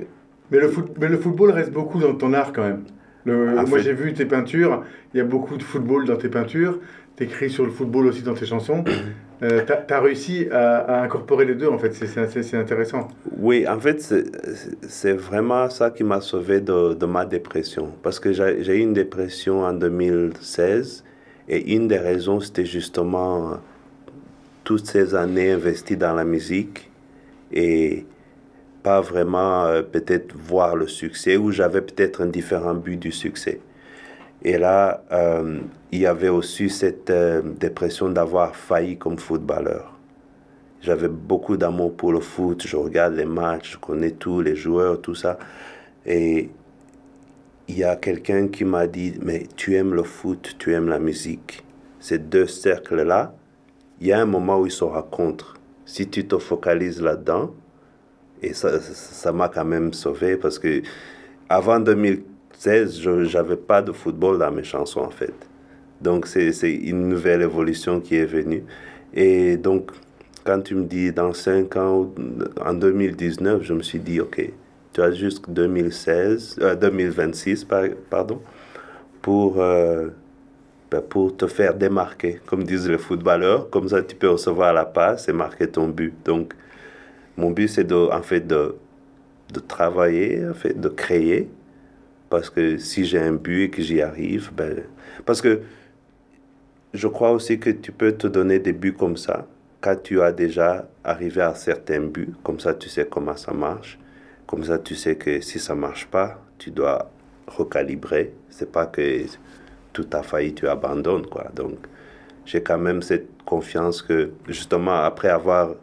[0.50, 2.84] mais, le foot, mais le football reste beaucoup dans ton art quand même.
[3.26, 4.84] Le, moi, j'ai vu tes peintures.
[5.14, 6.80] Il y a beaucoup de football dans tes peintures.
[7.18, 8.84] Tu écris sur le football aussi dans tes chansons.
[9.42, 11.94] Euh, tu as, réussi à, incorporer les deux, en fait.
[11.94, 13.08] C'est intéressant.
[13.38, 14.02] Oui, en fait,
[14.82, 17.94] c'est vraiment ça qui m'a sauvé de, de, ma dépression.
[18.04, 21.06] Parce que j'ai eu une dépression en 2016.
[21.48, 23.62] Et une des raisons, c'était justement
[24.66, 26.92] toutes ces années investies dans la musique.
[27.54, 28.06] Et
[28.84, 33.60] pas vraiment euh, peut-être voir le succès ou j'avais peut-être un différent but du succès.
[34.42, 35.60] Et là, euh,
[35.92, 39.94] il y avait aussi cette euh, dépression d'avoir failli comme footballeur.
[40.82, 45.02] J'avais beaucoup d'amour pour le foot, je regarde les matchs, je connais tous les joueurs,
[45.02, 45.38] tout ça.
[46.06, 46.50] Et
[47.68, 51.00] il y a quelqu'un qui m'a dit, mais tu aimes le foot, tu aimes la
[51.00, 51.66] musique.
[52.00, 53.34] Ces deux cercles-là,
[54.00, 55.56] il y a un moment où ils se rencontrent.
[55.86, 57.52] Si tu te focalises là-dedans,
[58.42, 60.82] et ça, m'a quand même sauvé parce que
[61.50, 65.34] avant 2016, je n'avais pas de football dans mes chansons en fait.
[66.02, 68.64] Donc, c'est une nouvelle évolution qui est venue.
[69.14, 69.92] Et donc,
[70.46, 72.10] quand tu me dis dans 5 ans,
[72.66, 74.50] en 2019, je me suis dit, OK,
[74.94, 78.42] tu as jusqu'en 2016, euh, 2026, par- pardon,
[79.22, 80.10] pour, euh,
[80.90, 83.70] ben, pour te faire démarquer, comme disent les footballeurs.
[83.70, 86.14] Comme ça, tu peux recevoir la passe et marquer ton but.
[86.26, 86.54] Donc,
[87.40, 88.76] mon but, c'est de, en fait de,
[89.54, 91.50] de travailler, en fait, de créer.
[92.30, 94.84] Parce que si j'ai un but et que j'y arrive, ben,
[95.26, 95.62] parce que
[96.94, 99.48] je crois aussi que tu peux te donner des buts comme ça
[99.82, 102.34] quand tu as déjà arrivé à certains buts.
[102.44, 103.98] Comme ça, tu sais comment ça marche.
[104.46, 107.10] Comme ça, tu sais que si ça marche pas, tu dois
[107.48, 108.34] recalibrer.
[108.50, 109.24] C'est pas que
[109.94, 111.48] tout a failli, tu abandonnes, quoi.
[111.56, 111.78] Donc,
[112.46, 115.76] j'ai quand même cette confiance que, justement, après avoir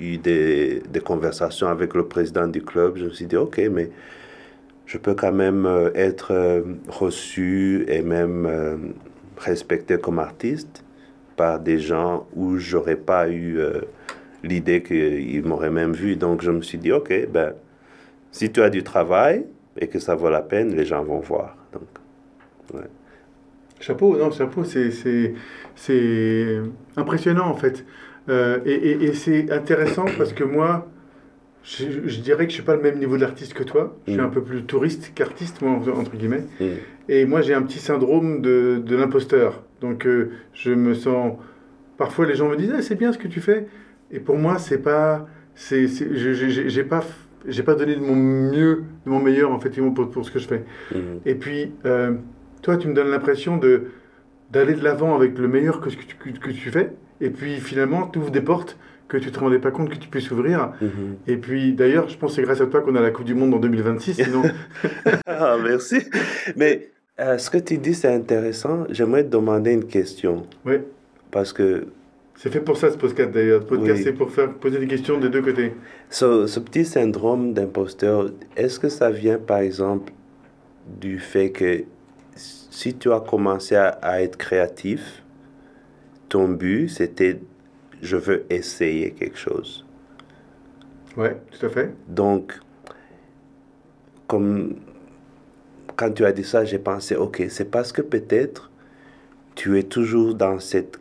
[0.00, 3.90] eu des, des conversations avec le président du club, je me suis dit, OK, mais
[4.90, 8.76] je peux quand même euh, être euh, reçu et même euh,
[9.38, 10.84] respecté comme artiste
[11.36, 13.60] par des gens où j'aurais pas eu
[14.42, 16.16] l'idée qu'ils m'auraient même vu.
[16.16, 17.54] Donc je me suis dit, ok, ben,
[18.30, 19.46] si tu as du travail
[19.78, 21.56] et que ça vaut la peine, les gens vont voir.
[21.72, 22.82] Donc,
[23.80, 25.34] Chapeau, non, chapeau, c'est
[26.96, 27.86] impressionnant en fait.
[28.30, 30.88] Euh, et et- et c'est intéressant parce que moi,
[31.64, 33.96] je, je dirais que je suis pas le même niveau d'artiste que toi.
[34.06, 34.24] Je suis Mm.
[34.24, 36.44] un peu plus touriste qu'artiste, moi, entre guillemets.
[36.60, 36.64] mm,
[37.08, 39.62] Et moi, j'ai un petit syndrome de, de l'imposteur.
[39.80, 41.36] Donc, euh, je me sens.
[41.98, 43.66] Parfois, les gens me disent Ah, c'est bien ce que tu fais.
[44.12, 45.26] Et pour moi, c'est pas.
[45.54, 46.32] C'est, c'est- je-
[46.68, 47.04] j'ai pas,
[47.46, 50.38] j'ai pas donné de mon mieux, de mon meilleur, en fait, pour, pour ce que
[50.38, 50.62] je fais.
[50.94, 50.98] mm.
[51.26, 52.12] Et puis, euh,
[52.62, 53.84] toi, tu me donnes l'impression de,
[54.52, 56.90] d'aller de l'avant avec le meilleur que, que tu fais.
[57.20, 58.76] Et puis, finalement, tu ouvres des portes
[59.08, 60.72] que tu te rendais pas compte que tu puisses ouvrir.
[60.80, 61.16] Mhm.
[61.26, 63.34] Et puis, d'ailleurs, je pense que c'est grâce à toi qu'on a la Coupe du
[63.34, 64.14] Monde en 2026.
[64.22, 64.42] Sinon,
[65.26, 65.98] Ah, merci.
[66.56, 68.84] Mais euh, ce que tu dis, c'est intéressant.
[68.90, 70.46] J'aimerais te demander une question.
[70.64, 70.84] ouais.
[71.32, 71.86] Parce que
[72.36, 73.64] C'est fait pour ça ce podcast d'ailleurs.
[73.64, 74.02] Podcast, Oui.
[74.04, 75.74] c'est pour faire poser des questions des deux côtés.
[76.08, 80.12] ce, ce petit syndrome d'imposteur, est-ce que ça vient par exemple
[81.00, 81.84] du fait que
[82.34, 85.19] si tu as commencé à, à être créatif,
[86.30, 87.38] ton but c'était
[88.00, 89.84] je veux essayer quelque chose.
[91.18, 91.92] Ouais, tout à fait.
[92.08, 92.58] Donc,
[94.26, 94.76] comme
[95.96, 98.70] quand tu as dit ça, j'ai pensé, ok, c'est parce que peut-être
[99.54, 100.98] tu es toujours dans cette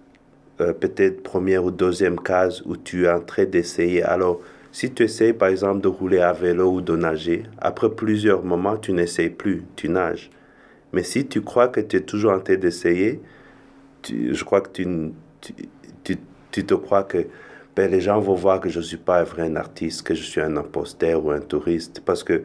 [0.59, 4.03] euh, peut-être première ou deuxième case où tu es en train d'essayer.
[4.03, 4.41] Alors,
[4.73, 8.75] si tu essayes par exemple de rouler à vélo ou de nager, après plusieurs moments,
[8.75, 10.29] tu n'essayes plus, tu nages.
[10.91, 13.21] Mais si tu crois que tu es toujours en train d'essayer,
[14.01, 14.85] tu- je crois que tu,
[15.41, 15.53] tu,
[16.03, 16.17] tu,
[16.51, 17.27] tu te crois que
[17.75, 20.23] ben, les gens vont voir que je ne suis pas un vrai artiste, que je
[20.23, 22.43] suis un imposteur ou un touriste, parce que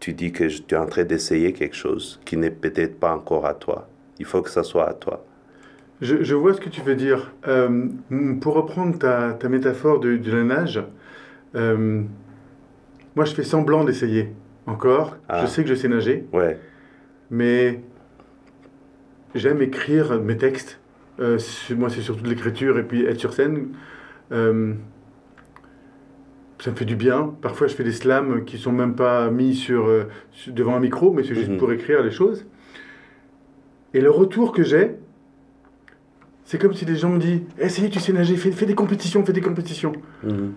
[0.00, 3.14] tu dis que je- tu es en train d'essayer quelque chose qui n'est peut-être pas
[3.14, 3.88] encore à toi.
[4.18, 5.24] Il faut que ça soit à toi.
[6.00, 7.32] Je, je vois ce que tu veux dire.
[7.46, 7.86] Euh,
[8.40, 10.82] pour reprendre ta, ta métaphore de, de la nage,
[11.54, 12.02] euh,
[13.14, 14.32] moi je fais semblant d'essayer.
[14.66, 15.42] Encore, Ah.
[15.42, 16.58] je sais que je sais nager, Ouais.
[17.30, 17.80] mais
[19.34, 20.80] j'aime écrire mes textes.
[21.20, 21.38] Euh,
[21.76, 23.68] moi, c'est surtout de l'écriture et puis être sur scène.
[24.32, 24.74] Euh,
[26.58, 27.34] ça me fait du bien.
[27.42, 30.04] Parfois, je fais des slams qui sont même pas mis sur, euh,
[30.48, 31.58] devant un micro, mais c'est juste Mhm.
[31.58, 32.46] pour écrire les choses.
[33.92, 34.96] Et le retour que j'ai,
[36.44, 39.24] c'est comme si des gens me disent Essayez, tu sais nager, fais, fais des compétitions,
[39.24, 39.92] fais des compétitions.
[40.24, 40.52] Mhm.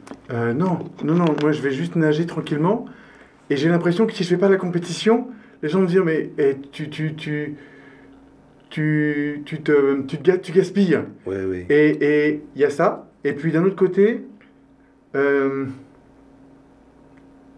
[0.56, 2.86] Non, non, non, moi je vais juste nager tranquillement.
[3.50, 5.28] Et j'ai l'impression que si je fais pas la compétition,
[5.62, 7.56] les gens me disent Mais eh, tu, tu, tu,
[8.70, 11.00] tu, tu, te, tu, te tu gaspilles.
[11.26, 11.66] Oui, oui.
[11.70, 13.10] Et et il y a ça.
[13.24, 14.24] Et puis d'un autre côté,
[15.16, 15.66] euh,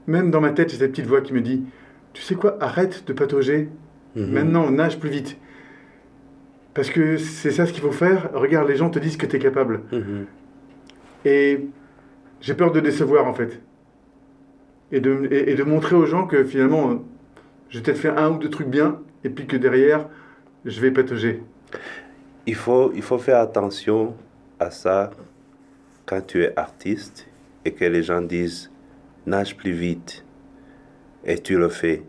[0.08, 1.64] même dans ma tête, j'ai cette petite voix qui me dit
[2.14, 3.70] Tu sais quoi, arrête de patauger.
[4.16, 4.32] Mhm.
[4.32, 5.38] Maintenant, nage plus vite.
[6.74, 8.30] Parce que c'est ça ce qu'il faut faire.
[8.34, 9.82] Regarde, les gens te disent que tu es capable.
[9.92, 10.26] Mhm.
[11.26, 11.68] Et
[12.42, 13.62] j'ai peur de décevoir en fait.
[14.92, 16.96] Et de, et, et de montrer aux gens que finalement, euh,
[17.70, 20.08] j'ai peut-être fait un ou deux trucs bien, et puis que derrière,
[20.66, 21.44] je vais patauger.
[22.46, 24.16] Il faut, il faut faire attention
[24.60, 25.12] à ça
[26.06, 27.28] quand tu es artiste
[27.66, 28.72] et que les gens disent
[29.26, 30.26] nage plus vite
[31.24, 32.04] et tu le fais.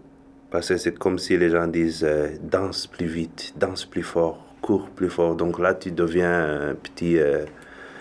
[0.51, 4.44] Parce que c'est comme si les gens disent euh, danse plus vite, danse plus fort,
[4.62, 5.36] cours plus fort.
[5.36, 7.44] Donc là, tu deviens un petit, euh,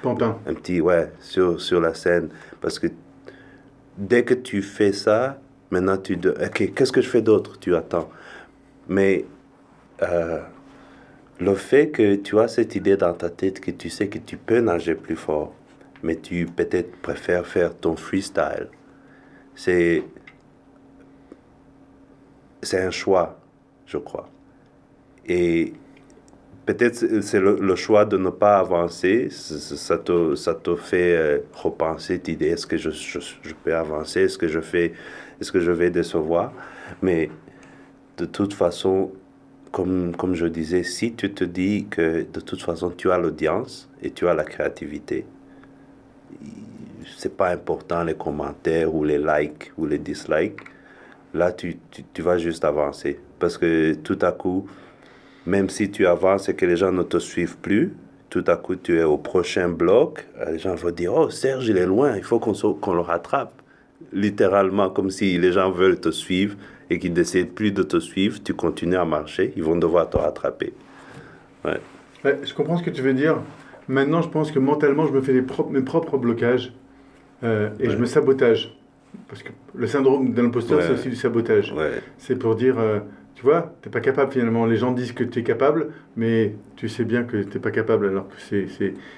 [0.02, 0.40] Pantin.
[0.48, 2.30] un petit ouais, sur, sur la scène.
[2.60, 2.88] Parce que
[3.98, 5.40] dès que tu fais ça,
[5.70, 7.60] maintenant tu de, ok, qu'est-ce que je fais d'autre?
[7.60, 8.10] Tu attends.
[8.88, 9.26] Mais
[10.04, 10.40] euh,
[11.40, 14.38] le fait que tu as cette idée dans ta tête que tu sais que tu
[14.38, 15.54] peux nager plus fort,
[16.04, 18.68] mais tu peut-être préfères faire ton freestyle,
[19.56, 20.04] c'est
[22.62, 23.40] c'est un choix,
[23.86, 24.30] je crois.
[25.26, 25.74] Et
[26.66, 29.30] peut-être c'est le, choix de ne pas avancer.
[29.30, 34.22] Ça te, ça te fait euh, repenser, t'idée, est-ce que je, je, je, peux avancer,
[34.22, 34.94] est-ce que je fais,
[35.40, 36.52] est-ce que je vais décevoir?
[37.02, 37.30] Mais
[38.18, 39.12] de toute façon,
[39.72, 43.90] comme, comme je disais, si tu te dis que de toute façon tu as l'audience
[44.02, 45.26] et tu as la créativité,
[47.18, 50.62] c'est pas important les commentaires ou les likes ou les dislikes.
[51.34, 53.20] Là, tu, tu, tu vas juste avancer.
[53.40, 54.68] Parce que tout à coup,
[55.46, 57.94] même si tu avances et que les gens ne te suivent plus,
[58.30, 61.68] tout à coup tu es au prochain bloc, euh, les gens vont dire Oh, Serge,
[61.68, 63.54] il est loin, il faut qu'on qu'on le rattrape.
[64.14, 66.56] Littéralement, comme si les gens veulent te suivre
[66.90, 70.18] et qu'ils décident plus de te suivre, tu continues à marcher, ils vont devoir te
[70.18, 70.74] rattraper.
[71.66, 71.80] Ouais.
[72.26, 73.38] ouais je comprends ce que tu veux dire.
[73.88, 76.74] Maintenant, je pense que mentalement, je me fais propres, mes propres blocages
[77.44, 77.94] euh, et ouais.
[77.94, 78.76] je me sabotage.
[79.28, 81.74] Parce que le syndrome de l'imposteur, c'est aussi du sabotage.
[82.18, 82.78] C'est pour dire.
[82.80, 83.00] Euh,
[83.40, 84.66] tu vois, tu n'es pas capable finalement.
[84.66, 87.72] Les gens disent que tu es capable, mais tu sais bien que tu n'es pas
[87.72, 88.36] capable, alors que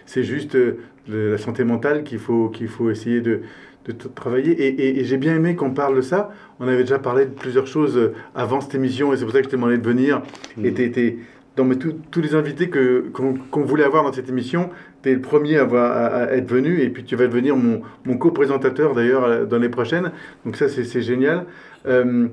[0.05, 3.41] c'est juste euh, la santé mentale qu'il faut, qu'il faut essayer de,
[3.85, 4.51] de travailler.
[4.51, 6.31] Et, et, et j'ai bien aimé qu'on parle de ça.
[6.59, 9.39] On avait déjà parlé de plusieurs choses euh, avant cette émission, et c'est pour ça
[9.39, 10.21] que je t'ai demandé de venir.
[10.57, 10.65] Mmh.
[10.65, 11.17] Et étais
[11.57, 14.69] dans mais tous les invités qu'on qu voulait avoir dans cette émission,
[15.03, 17.57] tu es le premier à, avoir, à, à, être venu, et puis tu vas devenir
[17.57, 20.11] mon, mon co-présentateur d'ailleurs euh, dans les prochaines.
[20.45, 21.45] Donc ça, c'est génial.
[21.87, 22.27] Euh,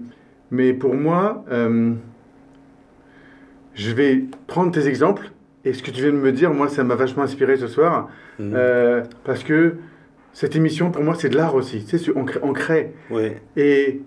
[0.50, 1.92] mais pour moi, euh,
[3.74, 5.30] je vais prendre tes exemples.
[5.64, 8.08] Et ce que tu viens de me dire, moi, ça m'a vachement inspiré ce soir.
[8.38, 8.52] Mmh.
[8.54, 9.74] Euh, parce que
[10.38, 11.84] cette émission, pour moi, c'est de l'art aussi.
[11.84, 12.40] Tu sais, on crée.
[12.44, 12.92] On crée.
[13.10, 13.32] Oui.
[13.56, 14.02] Et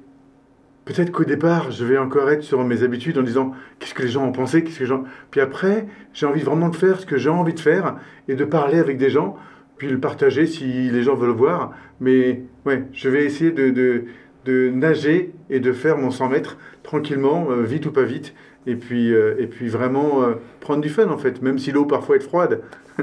[0.85, 4.07] peut-être qu'au départ, je vais encore être sur mes habitudes en disant qu'est-ce que les
[4.07, 5.03] gens ont pensé, qu'est-ce que les gens...
[5.29, 7.97] Puis après, j'ai envie vraiment de faire ce que j'ai envie de faire
[8.29, 9.35] et de parler avec des gens,
[9.75, 11.73] puis le partager si les gens veulent le voir.
[11.99, 14.05] Mais ouais, je vais essayer de, de
[14.45, 18.33] de nager et de faire mon 100 mètres tranquillement, euh, vite ou pas vite,
[18.65, 21.85] et puis, euh, et puis vraiment euh, prendre du fun en fait, même si l'eau
[21.85, 22.61] parfois est froide.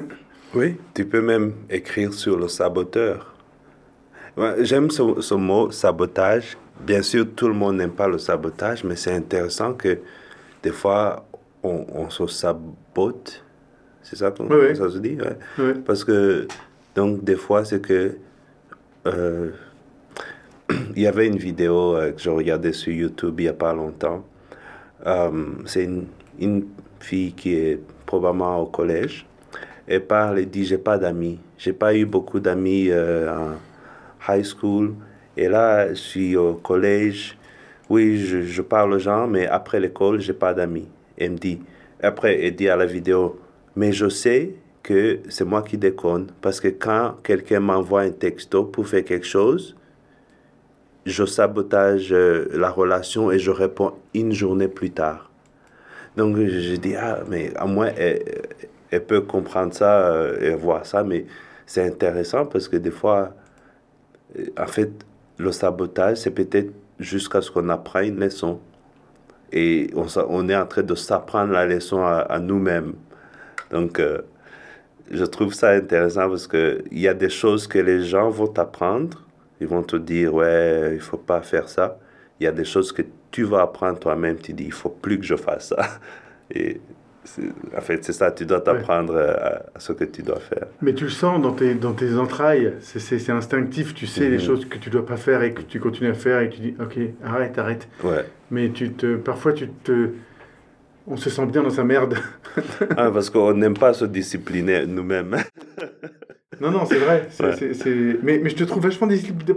[0.54, 3.34] oui, tu peux même écrire sur le saboteur.
[4.60, 6.56] J'aime ce, ce, mot sabotage.
[6.80, 9.98] Bien sûr, tout le monde n'aime pas le sabotage, mais c'est intéressant que
[10.62, 11.26] des fois,
[11.62, 13.42] on, on se sabote.
[14.02, 15.16] C'est ça que oui, ça se dit?
[15.16, 15.36] Ouais.
[15.58, 15.72] oui.
[15.84, 16.46] Parce que,
[16.94, 18.16] donc, des fois, c'est que
[19.06, 19.50] euh,
[20.96, 23.72] il y avait une vidéo euh, que je regardais sur YouTube il n'y a pas
[23.72, 24.24] longtemps.
[25.06, 25.30] Euh,
[25.66, 26.06] c'est une,
[26.38, 26.66] une,
[27.00, 29.24] fille qui est probablement au collège.
[29.88, 31.40] Elle parle et dit J'ai pas d'amis.
[31.56, 34.94] J'ai pas eu beaucoup d'amis euh, en high school.
[35.36, 37.38] Et là, je suis au collège.
[37.88, 40.88] Oui, je, je parle aux gens, mais après l'école, j'ai pas d'amis.
[41.16, 41.60] Elle me dit
[42.02, 43.40] Après, elle dit à la vidéo
[43.76, 46.26] Mais je sais que c'est moi qui déconne.
[46.42, 49.74] Parce que quand quelqu'un m'envoie un texto pour faire quelque chose,
[51.06, 55.30] je sabotage euh, la relation et je réponds une journée plus tard.
[56.16, 58.22] Donc je dis, ah, mais à moins, elle,
[58.90, 61.26] elle peut comprendre ça euh, et voir ça, mais
[61.66, 63.34] c'est intéressant parce que des fois,
[64.38, 64.90] euh, en fait,
[65.38, 68.60] le sabotage, c'est peut-être jusqu'à ce qu'on apprenne une leçon.
[69.52, 72.94] Et on, on, est en train de s'apprendre la leçon à, nous-mêmes.
[73.70, 74.18] Donc, euh,
[75.10, 79.24] je trouve ça intéressant parce qu'il y a des choses que les gens vont apprendre
[79.60, 81.98] ils vont te dire, ouais, il faut pas faire ça.
[82.40, 84.38] Il y a des choses que tu vas apprendre toi-même.
[84.38, 85.98] Tu dis, il faut plus que je fasse ça.
[86.54, 86.80] Et
[87.76, 89.20] en fait, c'est ça, tu dois t'apprendre ouais.
[89.20, 90.66] à, à, ce que tu dois faire.
[90.82, 94.30] Mais tu le sens dans tes, dans tes entrailles, c'est instinctif, tu sais mm -hmm.
[94.30, 96.54] les choses que tu dois pas faire et que tu continues à faire et que
[96.56, 97.88] tu dis, ok, arrête, arrête.
[98.04, 98.24] Ouais.
[98.50, 99.96] Mais tu te, parfois, tu te,
[101.06, 102.14] on se sent bien dans sa merde.
[102.96, 105.36] ah, parce qu'on n'aime pas se discipliner nous-mêmes.
[106.60, 107.18] Non, non, c'est vrai.
[107.30, 107.74] C est, ouais.
[107.74, 109.08] c est, mais, mais, je te trouve vachement,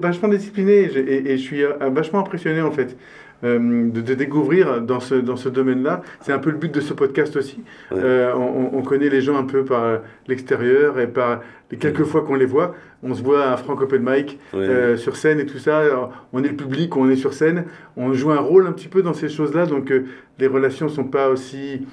[0.09, 2.95] vachement discipliné et, et, et, je suis euh, vachement impressionné en fait
[3.43, 6.01] euh, de découvrir dans ce, dans ce domaine-là.
[6.21, 7.63] C'est un peu le but de ce podcast aussi.
[7.91, 7.99] Ouais.
[8.03, 12.21] Euh, on, on, connaît les gens un peu par l'extérieur et par les quelques fois
[12.21, 12.75] qu'on les voit.
[13.03, 14.59] On se voit à Franck Open Mic ouais.
[14.59, 16.11] euh, sur scène et tout ça.
[16.33, 17.65] on est le public, on est sur scène.
[17.97, 19.65] On joue un rôle un petit peu dans ces choses-là.
[19.65, 19.93] Donc
[20.39, 21.85] les relations ne sont pas aussi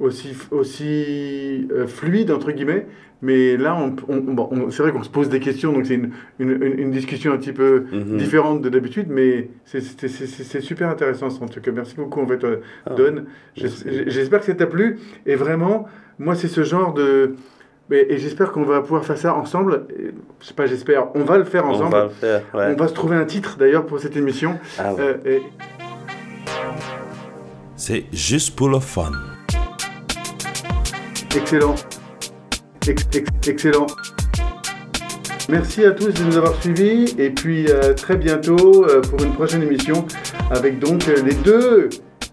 [0.00, 2.86] aussi, aussi euh, fluide, entre guillemets.
[3.20, 5.94] Mais là, on, on, bon, on, c'est vrai qu'on se pose des questions, donc c'est
[5.94, 8.16] une, une, une, discussion un petit peu -hmm.
[8.16, 11.72] différente de d'habitude, mais c'est super intéressant en tout cas.
[11.72, 12.44] Merci beaucoup, en fait,
[12.86, 13.24] ah, Don.
[13.56, 14.98] J'espère que ça t'a plu.
[15.26, 15.86] Et vraiment,
[16.18, 17.34] moi, c'est ce genre de.
[17.90, 19.86] Et j'espère qu'on va pouvoir faire ça ensemble.
[20.40, 21.16] Je sais pas, j'espère.
[21.16, 21.86] On va le faire ensemble.
[21.86, 22.74] On va, le faire, ouais.
[22.74, 24.58] on va se trouver un titre d'ailleurs pour cette émission.
[24.78, 25.00] Ah, ouais.
[25.00, 25.42] euh, et...
[27.76, 29.12] C'est juste pour le fun.
[31.34, 31.76] Excellent.
[32.88, 33.86] Ex ex excellent.
[35.50, 39.32] Merci à tous de nous avoir suivis et puis euh, très bientôt euh, pour une
[39.34, 40.06] prochaine émission
[40.50, 41.90] avec donc euh, les deux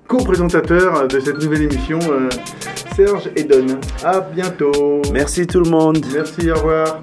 [0.07, 1.99] co-présentateurs de cette nouvelle émission,
[2.95, 3.65] Serge et Don.
[4.03, 5.01] À bientôt.
[5.11, 6.05] Merci tout le monde.
[6.13, 7.01] Merci, au revoir.